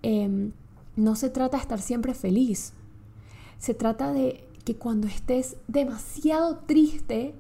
Em, 0.04 0.52
no 0.96 1.16
se 1.16 1.30
trata 1.30 1.58
de 1.58 1.64
estar 1.64 1.80
siempre 1.80 2.14
feliz. 2.14 2.74
Se 3.60 3.74
trata 3.74 4.12
de 4.12 4.44
que 4.66 4.76
cuando 4.76 5.08
estés 5.08 5.58
demasiado 5.68 6.58
triste 6.60 7.36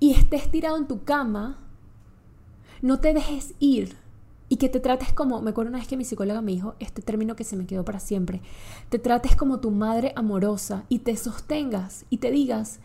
y 0.00 0.12
estés 0.12 0.50
tirado 0.50 0.76
en 0.76 0.86
tu 0.86 1.04
cama, 1.04 1.58
no 2.82 3.00
te 3.00 3.12
dejes 3.12 3.54
ir 3.58 3.96
y 4.48 4.56
que 4.56 4.68
te 4.68 4.80
trates 4.80 5.12
como, 5.12 5.42
me 5.42 5.50
acuerdo 5.50 5.70
una 5.70 5.78
vez 5.78 5.88
que 5.88 5.96
mi 5.96 6.04
psicóloga 6.04 6.40
me 6.40 6.52
dijo 6.52 6.74
este 6.78 7.02
término 7.02 7.36
que 7.36 7.44
se 7.44 7.56
me 7.56 7.66
quedó 7.66 7.84
para 7.84 8.00
siempre, 8.00 8.40
te 8.88 8.98
trates 8.98 9.36
como 9.36 9.60
tu 9.60 9.70
madre 9.70 10.12
amorosa 10.16 10.84
y 10.88 11.00
te 11.00 11.16
sostengas 11.16 12.06
y 12.08 12.18
te 12.18 12.30
digas, 12.30 12.80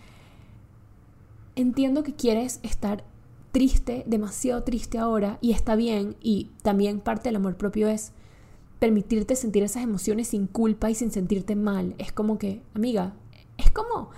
entiendo 1.55 2.03
que 2.03 2.13
quieres 2.13 2.59
estar 2.63 3.03
triste, 3.53 4.03
demasiado 4.07 4.63
triste 4.63 4.97
ahora, 4.97 5.37
y 5.39 5.51
está 5.51 5.75
bien, 5.75 6.17
y 6.21 6.49
también 6.63 6.99
parte 6.99 7.29
del 7.29 7.37
amor 7.37 7.55
propio 7.55 7.87
es 7.87 8.11
permitirte 8.79 9.37
sentir 9.37 9.63
esas 9.63 9.83
emociones 9.83 10.27
sin 10.27 10.47
culpa 10.47 10.89
y 10.89 10.95
sin 10.95 11.11
sentirte 11.11 11.55
mal. 11.55 11.95
Es 11.99 12.11
como 12.11 12.37
que, 12.37 12.63
amiga, 12.73 13.13
es 13.57 13.69
como, 13.71 14.09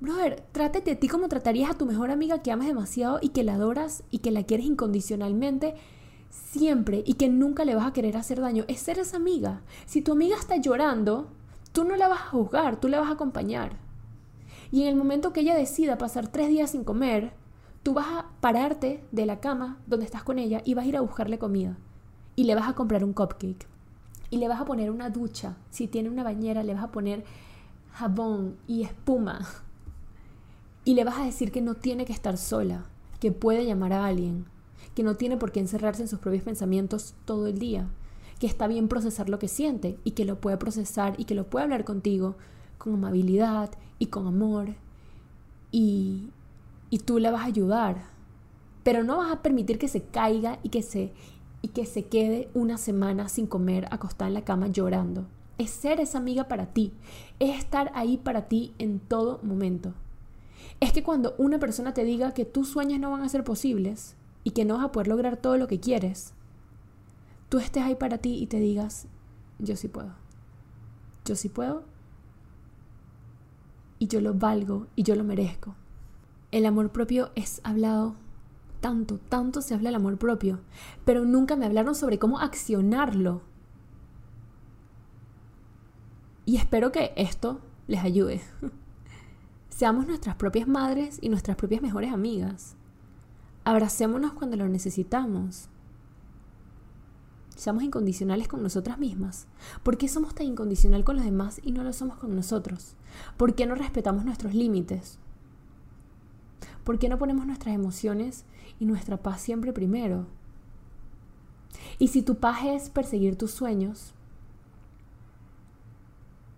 brother, 0.00 0.44
trátate 0.52 0.92
a 0.92 1.00
ti 1.00 1.08
como 1.08 1.28
tratarías 1.28 1.70
a 1.70 1.78
tu 1.78 1.86
mejor 1.86 2.10
amiga 2.10 2.42
que 2.42 2.52
amas 2.52 2.66
demasiado 2.66 3.18
y 3.22 3.30
que 3.30 3.42
la 3.42 3.54
adoras 3.54 4.04
y 4.10 4.18
que 4.18 4.30
la 4.30 4.44
quieres 4.44 4.66
incondicionalmente 4.66 5.74
siempre 6.28 7.02
y 7.06 7.14
que 7.14 7.28
nunca 7.28 7.64
le 7.64 7.74
vas 7.74 7.86
a 7.86 7.92
querer 7.94 8.18
hacer 8.18 8.40
daño. 8.40 8.64
Es 8.68 8.80
ser 8.80 8.98
esa 8.98 9.16
amiga. 9.16 9.62
Si 9.86 10.02
tu 10.02 10.12
amiga 10.12 10.36
está 10.36 10.56
llorando, 10.56 11.28
tú 11.72 11.84
no 11.84 11.96
la 11.96 12.08
vas 12.08 12.20
a 12.20 12.30
juzgar, 12.30 12.78
tú 12.78 12.88
la 12.88 13.00
vas 13.00 13.08
a 13.08 13.14
acompañar. 13.14 13.78
Y 14.70 14.82
en 14.82 14.88
el 14.88 14.94
momento 14.94 15.32
que 15.32 15.40
ella 15.40 15.56
decida 15.56 15.96
pasar 15.96 16.28
tres 16.28 16.48
días 16.48 16.72
sin 16.72 16.84
comer, 16.84 17.32
tú 17.84 17.92
vas 17.92 18.06
a 18.08 18.26
pararte 18.40 19.04
de 19.12 19.26
la 19.26 19.38
cama 19.38 19.78
donde 19.86 20.06
estás 20.06 20.24
con 20.24 20.40
ella 20.40 20.62
y 20.64 20.74
vas 20.74 20.86
a 20.86 20.88
ir 20.88 20.96
a 20.96 21.02
buscarle 21.02 21.38
comida. 21.38 21.76
Y 22.34 22.44
le 22.44 22.56
vas 22.56 22.68
a 22.68 22.74
comprar 22.74 23.04
un 23.04 23.12
cupcake. 23.12 23.68
Y 24.30 24.38
le 24.38 24.48
vas 24.48 24.60
a 24.60 24.64
poner 24.64 24.90
una 24.90 25.10
ducha. 25.10 25.56
Si 25.70 25.86
tiene 25.86 26.08
una 26.08 26.24
bañera, 26.24 26.64
le 26.64 26.74
vas 26.74 26.82
a 26.82 26.90
poner 26.90 27.24
jabón 27.92 28.56
y 28.66 28.82
espuma. 28.82 29.46
Y 30.84 30.94
le 30.94 31.04
vas 31.04 31.18
a 31.18 31.24
decir 31.24 31.52
que 31.52 31.60
no 31.60 31.74
tiene 31.74 32.04
que 32.04 32.12
estar 32.12 32.36
sola, 32.36 32.86
que 33.20 33.32
puede 33.32 33.64
llamar 33.64 33.92
a 33.92 34.06
alguien, 34.06 34.46
que 34.94 35.02
no 35.02 35.14
tiene 35.14 35.36
por 35.36 35.52
qué 35.52 35.60
encerrarse 35.60 36.02
en 36.02 36.08
sus 36.08 36.18
propios 36.18 36.42
pensamientos 36.42 37.14
todo 37.24 37.46
el 37.46 37.58
día, 37.58 37.88
que 38.38 38.46
está 38.46 38.66
bien 38.66 38.88
procesar 38.88 39.28
lo 39.28 39.38
que 39.38 39.48
siente 39.48 39.98
y 40.04 40.12
que 40.12 40.24
lo 40.24 40.40
puede 40.40 40.56
procesar 40.56 41.14
y 41.18 41.24
que 41.24 41.34
lo 41.34 41.48
puede 41.48 41.64
hablar 41.64 41.84
contigo 41.84 42.34
con 42.78 42.94
amabilidad 42.94 43.70
y 43.98 44.06
con 44.06 44.26
amor 44.26 44.74
y, 45.70 46.30
y 46.94 46.98
tú 46.98 47.18
la 47.18 47.32
vas 47.32 47.42
a 47.42 47.46
ayudar. 47.46 48.04
Pero 48.84 49.02
no 49.02 49.16
vas 49.16 49.32
a 49.32 49.42
permitir 49.42 49.80
que 49.80 49.88
se 49.88 50.04
caiga 50.04 50.60
y 50.62 50.68
que 50.68 50.80
se, 50.80 51.12
y 51.60 51.68
que 51.70 51.86
se 51.86 52.06
quede 52.06 52.48
una 52.54 52.78
semana 52.78 53.28
sin 53.28 53.48
comer, 53.48 53.88
acostada 53.90 54.28
en 54.28 54.34
la 54.34 54.44
cama 54.44 54.68
llorando. 54.68 55.26
Es 55.58 55.70
ser 55.70 55.98
esa 55.98 56.18
amiga 56.18 56.46
para 56.46 56.66
ti. 56.66 56.92
Es 57.40 57.58
estar 57.58 57.90
ahí 57.96 58.16
para 58.16 58.46
ti 58.46 58.74
en 58.78 59.00
todo 59.00 59.40
momento. 59.42 59.92
Es 60.78 60.92
que 60.92 61.02
cuando 61.02 61.34
una 61.36 61.58
persona 61.58 61.94
te 61.94 62.04
diga 62.04 62.32
que 62.32 62.44
tus 62.44 62.68
sueños 62.68 63.00
no 63.00 63.10
van 63.10 63.22
a 63.22 63.28
ser 63.28 63.42
posibles 63.42 64.14
y 64.44 64.52
que 64.52 64.64
no 64.64 64.76
vas 64.76 64.84
a 64.84 64.92
poder 64.92 65.08
lograr 65.08 65.36
todo 65.36 65.56
lo 65.56 65.66
que 65.66 65.80
quieres, 65.80 66.32
tú 67.48 67.58
estés 67.58 67.82
ahí 67.82 67.96
para 67.96 68.18
ti 68.18 68.36
y 68.40 68.46
te 68.46 68.60
digas, 68.60 69.08
yo 69.58 69.74
sí 69.74 69.88
puedo. 69.88 70.12
Yo 71.24 71.34
sí 71.34 71.48
puedo. 71.48 71.82
Y 73.98 74.06
yo 74.06 74.20
lo 74.20 74.32
valgo 74.32 74.86
y 74.94 75.02
yo 75.02 75.16
lo 75.16 75.24
merezco. 75.24 75.74
El 76.54 76.66
amor 76.66 76.92
propio 76.92 77.32
es 77.34 77.60
hablado 77.64 78.14
tanto, 78.80 79.18
tanto 79.18 79.60
se 79.60 79.74
habla 79.74 79.88
del 79.88 79.96
amor 79.96 80.18
propio, 80.18 80.60
pero 81.04 81.24
nunca 81.24 81.56
me 81.56 81.66
hablaron 81.66 81.96
sobre 81.96 82.20
cómo 82.20 82.38
accionarlo. 82.38 83.42
Y 86.46 86.56
espero 86.58 86.92
que 86.92 87.12
esto 87.16 87.58
les 87.88 88.04
ayude. 88.04 88.40
Seamos 89.68 90.06
nuestras 90.06 90.36
propias 90.36 90.68
madres 90.68 91.18
y 91.20 91.28
nuestras 91.28 91.56
propias 91.56 91.82
mejores 91.82 92.12
amigas. 92.12 92.76
Abracémonos 93.64 94.34
cuando 94.34 94.56
lo 94.56 94.68
necesitamos. 94.68 95.68
Seamos 97.56 97.82
incondicionales 97.82 98.46
con 98.46 98.62
nosotras 98.62 99.00
mismas. 99.00 99.48
¿Por 99.82 99.98
qué 99.98 100.06
somos 100.06 100.36
tan 100.36 100.46
incondicional 100.46 101.02
con 101.02 101.16
los 101.16 101.24
demás 101.24 101.60
y 101.64 101.72
no 101.72 101.82
lo 101.82 101.92
somos 101.92 102.16
con 102.18 102.36
nosotros? 102.36 102.94
¿Por 103.36 103.56
qué 103.56 103.66
no 103.66 103.74
respetamos 103.74 104.24
nuestros 104.24 104.54
límites? 104.54 105.18
¿Por 106.84 106.98
qué 106.98 107.08
no 107.08 107.18
ponemos 107.18 107.46
nuestras 107.46 107.74
emociones 107.74 108.44
y 108.78 108.84
nuestra 108.84 109.16
paz 109.16 109.40
siempre 109.40 109.72
primero? 109.72 110.26
Y 111.98 112.08
si 112.08 112.22
tu 112.22 112.36
paz 112.36 112.64
es 112.64 112.90
perseguir 112.90 113.36
tus 113.36 113.50
sueños, 113.50 114.12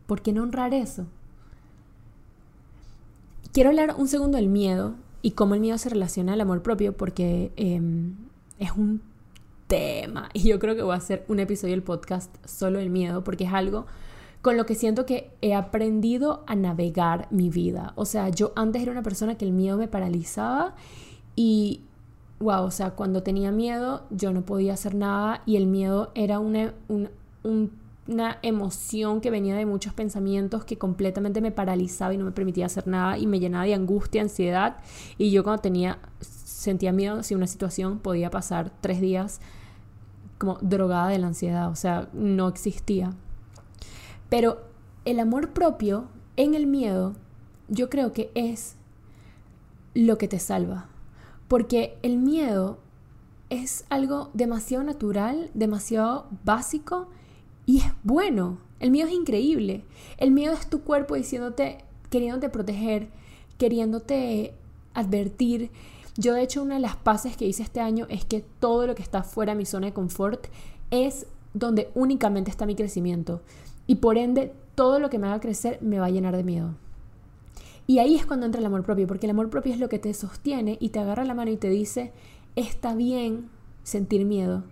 ¿por 0.06 0.20
qué 0.20 0.32
no 0.32 0.42
honrar 0.42 0.74
eso? 0.74 1.06
Quiero 3.52 3.70
hablar 3.70 3.94
un 3.96 4.08
segundo 4.08 4.36
del 4.36 4.48
miedo 4.48 4.96
y 5.22 5.32
cómo 5.32 5.54
el 5.54 5.60
miedo 5.60 5.78
se 5.78 5.88
relaciona 5.88 6.34
al 6.34 6.40
amor 6.40 6.62
propio 6.62 6.96
porque 6.96 7.52
em, 7.56 8.16
es 8.58 8.72
un 8.72 9.00
tema. 9.66 10.28
Y 10.32 10.48
yo 10.48 10.58
creo 10.58 10.76
que 10.76 10.82
voy 10.82 10.94
a 10.94 10.98
hacer 10.98 11.24
un 11.28 11.40
episodio 11.40 11.74
del 11.74 11.82
podcast 11.82 12.34
solo 12.46 12.78
el 12.78 12.90
miedo, 12.90 13.24
porque 13.24 13.44
es 13.44 13.52
algo 13.52 13.86
con 14.46 14.56
lo 14.56 14.64
que 14.64 14.76
siento 14.76 15.06
que 15.06 15.32
he 15.42 15.54
aprendido 15.54 16.44
a 16.46 16.54
navegar 16.54 17.26
mi 17.32 17.50
vida. 17.50 17.92
O 17.96 18.04
sea, 18.04 18.28
yo 18.28 18.52
antes 18.54 18.80
era 18.80 18.92
una 18.92 19.02
persona 19.02 19.34
que 19.34 19.44
el 19.44 19.50
miedo 19.50 19.76
me 19.76 19.88
paralizaba 19.88 20.76
y, 21.34 21.80
wow, 22.38 22.62
o 22.62 22.70
sea, 22.70 22.92
cuando 22.92 23.24
tenía 23.24 23.50
miedo 23.50 24.04
yo 24.10 24.32
no 24.32 24.42
podía 24.42 24.74
hacer 24.74 24.94
nada 24.94 25.42
y 25.46 25.56
el 25.56 25.66
miedo 25.66 26.12
era 26.14 26.38
una, 26.38 26.74
una 26.86 28.38
emoción 28.42 29.20
que 29.20 29.32
venía 29.32 29.56
de 29.56 29.66
muchos 29.66 29.92
pensamientos 29.94 30.64
que 30.64 30.78
completamente 30.78 31.40
me 31.40 31.50
paralizaba 31.50 32.14
y 32.14 32.16
no 32.16 32.24
me 32.24 32.30
permitía 32.30 32.66
hacer 32.66 32.86
nada 32.86 33.18
y 33.18 33.26
me 33.26 33.40
llenaba 33.40 33.64
de 33.64 33.74
angustia, 33.74 34.22
ansiedad 34.22 34.76
y 35.18 35.32
yo 35.32 35.42
cuando 35.42 35.62
tenía 35.62 35.98
sentía 36.20 36.92
miedo 36.92 37.24
si 37.24 37.34
una 37.34 37.48
situación 37.48 37.98
podía 37.98 38.30
pasar 38.30 38.70
tres 38.80 39.00
días 39.00 39.40
como 40.38 40.56
drogada 40.60 41.08
de 41.08 41.18
la 41.18 41.26
ansiedad, 41.26 41.68
o 41.68 41.74
sea, 41.74 42.08
no 42.12 42.46
existía. 42.46 43.12
Pero 44.28 44.58
el 45.04 45.20
amor 45.20 45.50
propio 45.50 46.08
en 46.36 46.54
el 46.54 46.66
miedo, 46.66 47.14
yo 47.68 47.88
creo 47.88 48.12
que 48.12 48.30
es 48.34 48.76
lo 49.94 50.18
que 50.18 50.28
te 50.28 50.38
salva. 50.38 50.88
Porque 51.48 51.98
el 52.02 52.18
miedo 52.18 52.78
es 53.50 53.84
algo 53.88 54.30
demasiado 54.34 54.84
natural, 54.84 55.50
demasiado 55.54 56.26
básico 56.44 57.08
y 57.64 57.78
es 57.78 57.92
bueno. 58.02 58.58
El 58.80 58.90
miedo 58.90 59.08
es 59.08 59.14
increíble. 59.14 59.84
El 60.18 60.32
miedo 60.32 60.54
es 60.54 60.68
tu 60.68 60.82
cuerpo 60.82 61.14
diciéndote, 61.14 61.78
queriéndote 62.10 62.48
proteger, 62.48 63.08
queriéndote 63.58 64.54
advertir, 64.92 65.70
yo 66.18 66.32
de 66.32 66.42
hecho 66.42 66.62
una 66.62 66.76
de 66.76 66.80
las 66.80 66.96
pases 66.96 67.36
que 67.36 67.46
hice 67.46 67.62
este 67.62 67.80
año 67.80 68.06
es 68.08 68.24
que 68.24 68.40
todo 68.40 68.86
lo 68.86 68.94
que 68.94 69.02
está 69.02 69.22
fuera 69.22 69.52
de 69.52 69.58
mi 69.58 69.66
zona 69.66 69.86
de 69.86 69.92
confort 69.92 70.46
es 70.90 71.26
donde 71.52 71.90
únicamente 71.94 72.50
está 72.50 72.64
mi 72.64 72.74
crecimiento. 72.74 73.42
Y 73.86 73.96
por 73.96 74.18
ende, 74.18 74.52
todo 74.74 74.98
lo 74.98 75.10
que 75.10 75.18
me 75.18 75.26
haga 75.26 75.40
crecer 75.40 75.78
me 75.80 75.98
va 75.98 76.06
a 76.06 76.10
llenar 76.10 76.36
de 76.36 76.44
miedo. 76.44 76.74
Y 77.86 77.98
ahí 77.98 78.16
es 78.16 78.26
cuando 78.26 78.46
entra 78.46 78.60
el 78.60 78.66
amor 78.66 78.82
propio, 78.82 79.06
porque 79.06 79.26
el 79.26 79.30
amor 79.30 79.48
propio 79.48 79.72
es 79.72 79.78
lo 79.78 79.88
que 79.88 79.98
te 79.98 80.12
sostiene 80.12 80.76
y 80.80 80.88
te 80.88 80.98
agarra 80.98 81.24
la 81.24 81.34
mano 81.34 81.50
y 81.50 81.56
te 81.56 81.70
dice, 81.70 82.12
está 82.56 82.94
bien 82.94 83.48
sentir 83.84 84.24
miedo. 84.24 84.64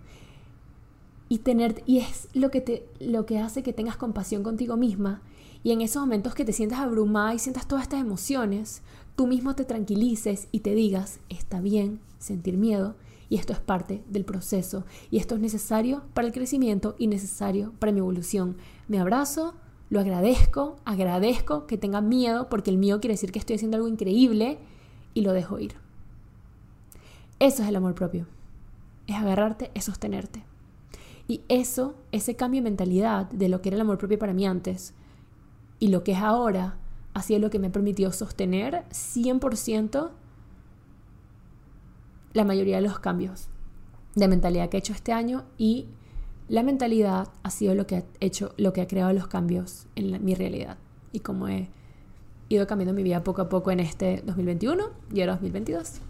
Y, 1.29 1.39
tener, 1.39 1.81
y 1.85 1.99
es 1.99 2.27
lo 2.33 2.51
que, 2.51 2.61
te, 2.61 2.87
lo 2.99 3.25
que 3.25 3.39
hace 3.39 3.63
que 3.63 3.73
tengas 3.73 3.97
compasión 3.97 4.43
contigo 4.43 4.77
misma. 4.77 5.21
Y 5.63 5.71
en 5.71 5.81
esos 5.81 6.01
momentos 6.01 6.35
que 6.35 6.45
te 6.45 6.53
sientas 6.53 6.79
abrumada 6.79 7.33
y 7.33 7.39
sientas 7.39 7.67
todas 7.67 7.83
estas 7.83 8.01
emociones, 8.01 8.83
tú 9.15 9.27
mismo 9.27 9.55
te 9.55 9.65
tranquilices 9.65 10.47
y 10.51 10.59
te 10.59 10.75
digas, 10.75 11.19
está 11.29 11.61
bien 11.61 11.99
sentir 12.19 12.57
miedo 12.57 12.95
y 13.29 13.37
esto 13.37 13.53
es 13.53 13.59
parte 13.59 14.03
del 14.07 14.25
proceso 14.25 14.85
y 15.11 15.17
esto 15.17 15.35
es 15.35 15.41
necesario 15.41 16.03
para 16.13 16.27
el 16.27 16.33
crecimiento 16.33 16.95
y 16.97 17.07
necesario 17.07 17.73
para 17.79 17.91
mi 17.91 17.99
evolución. 17.99 18.57
Me 18.87 18.99
abrazo, 18.99 19.55
lo 19.89 19.99
agradezco, 19.99 20.77
agradezco 20.85 21.67
que 21.67 21.77
tenga 21.77 22.01
miedo 22.01 22.49
porque 22.49 22.71
el 22.71 22.77
miedo 22.77 22.99
quiere 22.99 23.13
decir 23.13 23.31
que 23.31 23.39
estoy 23.39 23.55
haciendo 23.55 23.77
algo 23.77 23.87
increíble 23.87 24.59
y 25.13 25.21
lo 25.21 25.33
dejo 25.33 25.59
ir. 25.59 25.75
Eso 27.39 27.63
es 27.63 27.69
el 27.69 27.75
amor 27.75 27.95
propio. 27.95 28.27
Es 29.07 29.15
agarrarte, 29.15 29.71
es 29.73 29.85
sostenerte. 29.85 30.43
Y 31.27 31.41
eso, 31.49 31.95
ese 32.11 32.35
cambio 32.35 32.61
de 32.61 32.69
mentalidad 32.69 33.29
de 33.29 33.49
lo 33.49 33.61
que 33.61 33.69
era 33.69 33.75
el 33.75 33.81
amor 33.81 33.97
propio 33.97 34.19
para 34.19 34.33
mí 34.33 34.45
antes 34.45 34.93
y 35.79 35.89
lo 35.89 36.03
que 36.03 36.13
es 36.13 36.19
ahora, 36.19 36.77
ha 37.13 37.21
sido 37.21 37.39
lo 37.39 37.49
que 37.49 37.59
me 37.59 37.69
permitió 37.69 38.11
sostener 38.11 38.85
100% 38.89 40.11
la 42.35 42.43
mayoría 42.43 42.75
de 42.75 42.81
los 42.83 42.99
cambios 42.99 43.47
de 44.13 44.27
mentalidad 44.27 44.69
que 44.69 44.77
he 44.77 44.79
hecho 44.79 44.93
este 44.93 45.13
año 45.13 45.45
y 45.57 45.87
la 46.47 46.63
mentalidad 46.63 47.29
ha 47.41 47.49
sido 47.49 47.73
lo 47.73 47.87
que 47.87 47.95
ha 47.95 48.03
hecho, 48.19 48.53
lo 48.57 48.73
que 48.73 48.81
ha 48.81 48.87
creado 48.87 49.11
los 49.13 49.27
cambios 49.27 49.87
en 49.95 50.23
mi 50.23 50.35
realidad 50.35 50.77
y 51.11 51.21
cómo 51.21 51.47
he 51.47 51.69
ido 52.49 52.67
cambiando 52.67 52.93
mi 52.93 53.03
vida 53.03 53.23
poco 53.23 53.41
a 53.41 53.49
poco 53.49 53.71
en 53.71 53.79
este 53.79 54.21
2021 54.25 54.83
y 55.13 55.21
ahora 55.21 55.33
2022. 55.33 56.01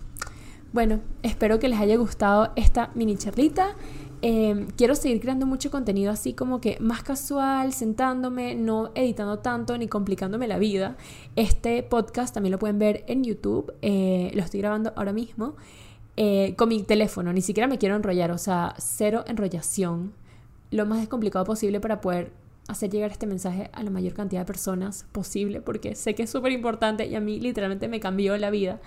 Bueno, 0.74 1.00
espero 1.22 1.60
que 1.60 1.70
les 1.70 1.80
haya 1.80 1.96
gustado 1.96 2.52
esta 2.56 2.92
mini 2.96 3.16
charlita. 3.16 3.76
Em, 4.22 4.68
quiero 4.76 4.96
seguir 4.96 5.22
creando 5.22 5.46
mucho 5.46 5.70
contenido 5.70 6.12
así 6.12 6.34
como 6.34 6.60
que 6.60 6.78
más 6.80 7.04
casual, 7.04 7.72
sentándome, 7.72 8.56
no 8.56 8.92
editando 8.96 9.40
tanto 9.40 9.78
ni 9.78 9.88
complicándome 9.88 10.48
la 10.48 10.58
vida. 10.58 10.98
Este 11.36 11.84
podcast 11.84 12.34
también 12.34 12.52
lo 12.52 12.60
pueden 12.60 12.80
ver 12.80 13.06
en 13.08 13.24
YouTube, 13.24 13.74
eh, 13.84 14.32
lo 14.34 14.42
estoy 14.42 14.62
grabando 14.62 14.92
ahora 14.96 15.14
mismo 15.14 15.56
eh, 16.18 16.56
con 16.56 16.70
mi 16.70 16.82
teléfono, 16.84 17.34
ni 17.34 17.42
siquiera 17.42 17.68
me 17.68 17.78
quiero 17.78 17.96
enrollar, 17.96 18.32
o 18.32 18.38
sea, 18.38 18.74
cero 18.78 19.26
enrollación, 19.28 20.14
lo 20.72 20.86
más 20.86 21.00
descomplicado 21.00 21.46
posible 21.46 21.80
para 21.80 22.02
poder 22.02 22.32
hacer 22.68 22.90
llegar 22.90 23.12
este 23.12 23.28
mensaje 23.28 23.70
a 23.74 23.84
la 23.84 23.90
mayor 23.90 24.14
cantidad 24.14 24.42
de 24.42 24.46
personas 24.46 25.06
posible, 25.12 25.62
porque 25.62 25.96
sé 25.96 26.16
que 26.16 26.24
es 26.24 26.30
súper 26.30 26.52
importante 26.52 27.06
y 27.06 27.16
a 27.16 27.20
mí 27.20 27.40
literalmente 27.40 27.88
me 27.88 28.00
cambió 28.00 28.38
la 28.38 28.50
vida. 28.50 28.80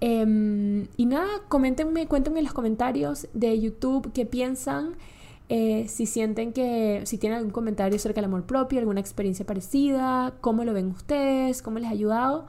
Em, 0.00 0.86
y 0.96 1.06
nada, 1.06 1.28
coméntenme, 1.48 2.06
cuéntenme 2.06 2.40
en 2.40 2.44
los 2.44 2.54
comentarios 2.54 3.28
de 3.32 3.58
YouTube 3.58 4.12
qué 4.12 4.26
piensan. 4.26 4.94
Eh, 5.48 5.86
si 5.88 6.06
sienten 6.06 6.52
que, 6.52 7.02
si 7.04 7.18
tienen 7.18 7.38
algún 7.38 7.52
comentario 7.52 7.96
acerca 7.96 8.16
del 8.16 8.26
amor 8.26 8.44
propio, 8.44 8.78
alguna 8.80 9.00
experiencia 9.00 9.46
parecida, 9.46 10.34
cómo 10.40 10.64
lo 10.64 10.74
ven 10.74 10.88
ustedes, 10.88 11.62
cómo 11.62 11.78
les 11.78 11.88
ha 11.88 11.92
ayudado. 11.92 12.46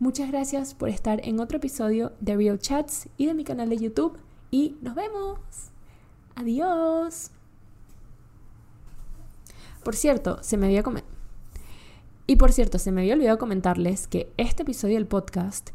Muchas 0.00 0.30
gracias 0.30 0.74
por 0.74 0.90
estar 0.90 1.20
en 1.26 1.40
otro 1.40 1.56
episodio 1.56 2.12
de 2.20 2.36
Real 2.36 2.60
Chats 2.60 3.08
y 3.16 3.26
de 3.26 3.34
mi 3.34 3.42
canal 3.42 3.68
de 3.68 3.78
YouTube. 3.78 4.16
Y 4.48 4.76
nos 4.80 4.94
vemos. 4.94 5.40
Adiós. 6.36 7.32
Por 9.82 9.96
cierto, 9.96 10.38
se 10.40 10.56
me 10.56 10.66
había 10.66 10.84
Y 12.28 12.36
por 12.36 12.52
cierto, 12.52 12.78
se 12.78 12.92
me 12.92 13.00
había 13.00 13.14
olvidado 13.14 13.38
comentarles 13.38 14.06
que 14.06 14.32
este 14.36 14.62
episodio 14.62 14.94
del 14.94 15.08
podcast 15.08 15.70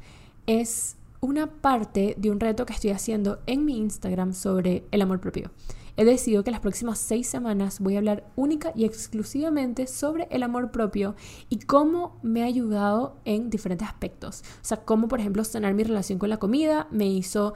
es 0.48 0.96
una 1.20 1.48
parte 1.48 2.16
de 2.18 2.32
un 2.32 2.40
reto 2.40 2.66
que 2.66 2.72
estoy 2.72 2.92
haciendo 2.92 3.42
en 3.46 3.66
mi 3.66 3.78
Instagram 3.78 4.34
sobre 4.34 4.86
el 4.92 5.02
amor 5.02 5.20
propio. 5.20 5.52
He 5.96 6.06
decidido 6.06 6.44
que 6.44 6.52
las 6.52 6.60
próximas 6.60 6.98
seis 6.98 7.28
semanas 7.28 7.80
voy 7.80 7.96
a 7.96 8.00
hablar 8.00 8.26
única 8.36 8.72
y 8.76 8.86
exclusivamente 8.86 9.86
sobre 9.88 10.28
el 10.32 10.44
amor 10.44 10.72
propio 10.72 11.16
y 11.50 11.60
cómo 11.60 12.18
me 12.24 12.42
ha 12.44 12.46
ayudado 12.46 13.18
en 13.26 13.50
diferentes 13.50 13.88
aspectos. 13.88 14.44
O 14.62 14.66
sea, 14.66 14.78
cómo, 14.86 15.08
por 15.08 15.20
ejemplo, 15.20 15.44
sanar 15.44 15.74
mi 15.74 15.84
relación 15.84 16.18
con 16.18 16.30
la 16.30 16.38
comida 16.38 16.88
me 16.90 17.08
hizo 17.08 17.54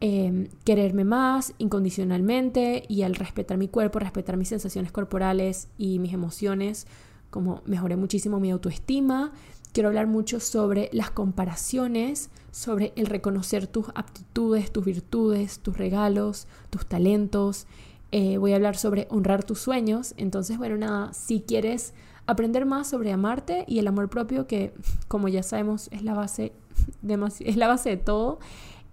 em, 0.00 0.48
quererme 0.64 1.04
más 1.04 1.54
incondicionalmente 1.58 2.84
y 2.88 3.02
al 3.02 3.14
respetar 3.14 3.56
mi 3.56 3.68
cuerpo, 3.68 3.98
respetar 3.98 4.36
mis 4.36 4.48
sensaciones 4.48 4.92
corporales 4.92 5.68
y 5.78 5.98
mis 5.98 6.12
emociones, 6.12 6.86
como 7.30 7.62
mejoré 7.64 7.96
muchísimo 7.96 8.40
mi 8.40 8.50
autoestima 8.50 9.32
Quiero 9.72 9.88
hablar 9.88 10.08
mucho 10.08 10.40
sobre 10.40 10.90
las 10.92 11.12
comparaciones, 11.12 12.30
sobre 12.50 12.92
el 12.96 13.06
reconocer 13.06 13.66
tus 13.66 13.86
aptitudes, 13.94 14.72
tus 14.72 14.84
virtudes, 14.84 15.60
tus 15.60 15.76
regalos, 15.76 16.46
tus 16.70 16.86
talentos. 16.86 17.66
Eh, 18.12 18.38
voy 18.38 18.52
a 18.52 18.56
hablar 18.56 18.76
sobre 18.76 19.06
honrar 19.10 19.44
tus 19.44 19.60
sueños. 19.60 20.14
Entonces, 20.16 20.58
bueno, 20.58 20.76
nada, 20.76 21.12
si 21.12 21.40
quieres 21.40 21.94
aprender 22.26 22.66
más 22.66 22.88
sobre 22.88 23.12
amarte 23.12 23.64
y 23.66 23.78
el 23.78 23.86
amor 23.86 24.08
propio, 24.08 24.46
que 24.46 24.72
como 25.08 25.28
ya 25.28 25.42
sabemos 25.42 25.88
es 25.92 26.02
la 26.02 26.14
base 26.14 26.52
de, 27.02 27.18
es 27.40 27.56
la 27.56 27.68
base 27.68 27.90
de 27.90 27.96
todo, 27.96 28.38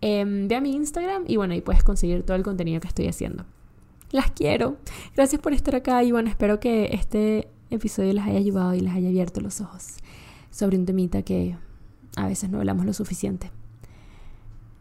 em, 0.02 0.48
ve 0.48 0.56
a 0.56 0.62
mi 0.62 0.76
Instagram 0.76 1.24
y 1.28 1.38
bueno, 1.38 1.54
ahí 1.54 1.62
puedes 1.62 1.84
conseguir 1.84 2.24
todo 2.24 2.38
el 2.38 2.44
contenido 2.44 2.80
que 2.80 2.88
estoy 2.88 3.08
haciendo. 3.08 3.46
Las 4.12 4.32
quiero. 4.32 4.78
Gracias 5.16 5.42
por 5.42 5.54
estar 5.54 5.76
acá 5.76 6.04
y 6.04 6.12
bueno, 6.12 6.30
espero 6.30 6.60
que 6.60 6.90
este 6.94 7.50
episodio 7.70 8.14
les 8.14 8.24
haya 8.24 8.38
ayudado 8.38 8.74
y 8.74 8.80
les 8.80 8.94
haya 8.94 9.10
abierto 9.10 9.42
los 9.42 9.60
ojos 9.60 9.98
sobre 10.50 10.78
un 10.78 10.86
temita 10.86 11.24
que 11.24 11.58
a 12.18 12.28
veces 12.28 12.50
no 12.50 12.58
hablamos 12.58 12.86
lo 12.86 12.94
suficiente. 12.94 13.52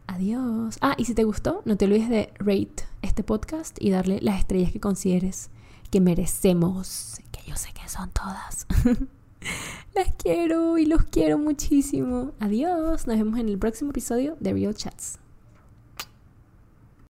Adiós. 0.07 0.79
Ah, 0.81 0.95
y 0.97 1.05
si 1.05 1.15
te 1.15 1.25
gustó, 1.25 1.63
no 1.65 1.77
te 1.77 1.85
olvides 1.85 2.09
de 2.09 2.33
rate 2.39 2.85
este 3.03 3.23
podcast 3.23 3.77
y 3.81 3.91
darle 3.91 4.19
las 4.23 4.39
estrellas 4.41 4.73
que 4.73 4.81
consideres 4.81 5.51
que 5.91 6.01
merecemos, 6.01 7.21
que 7.31 7.41
yo 7.49 7.57
sé 7.57 7.69
que 7.73 7.89
son 7.89 8.11
todas. 8.11 8.67
las 9.95 10.13
quiero 10.17 10.79
y 10.79 10.87
los 10.87 11.05
quiero 11.05 11.39
muchísimo. 11.39 12.33
Adiós. 12.41 13.07
Nos 13.07 13.17
vemos 13.19 13.39
en 13.39 13.49
el 13.49 13.59
próximo 13.59 13.91
episodio 13.91 14.37
de 14.41 14.53
Real 14.53 14.75
Chats. 14.75 15.19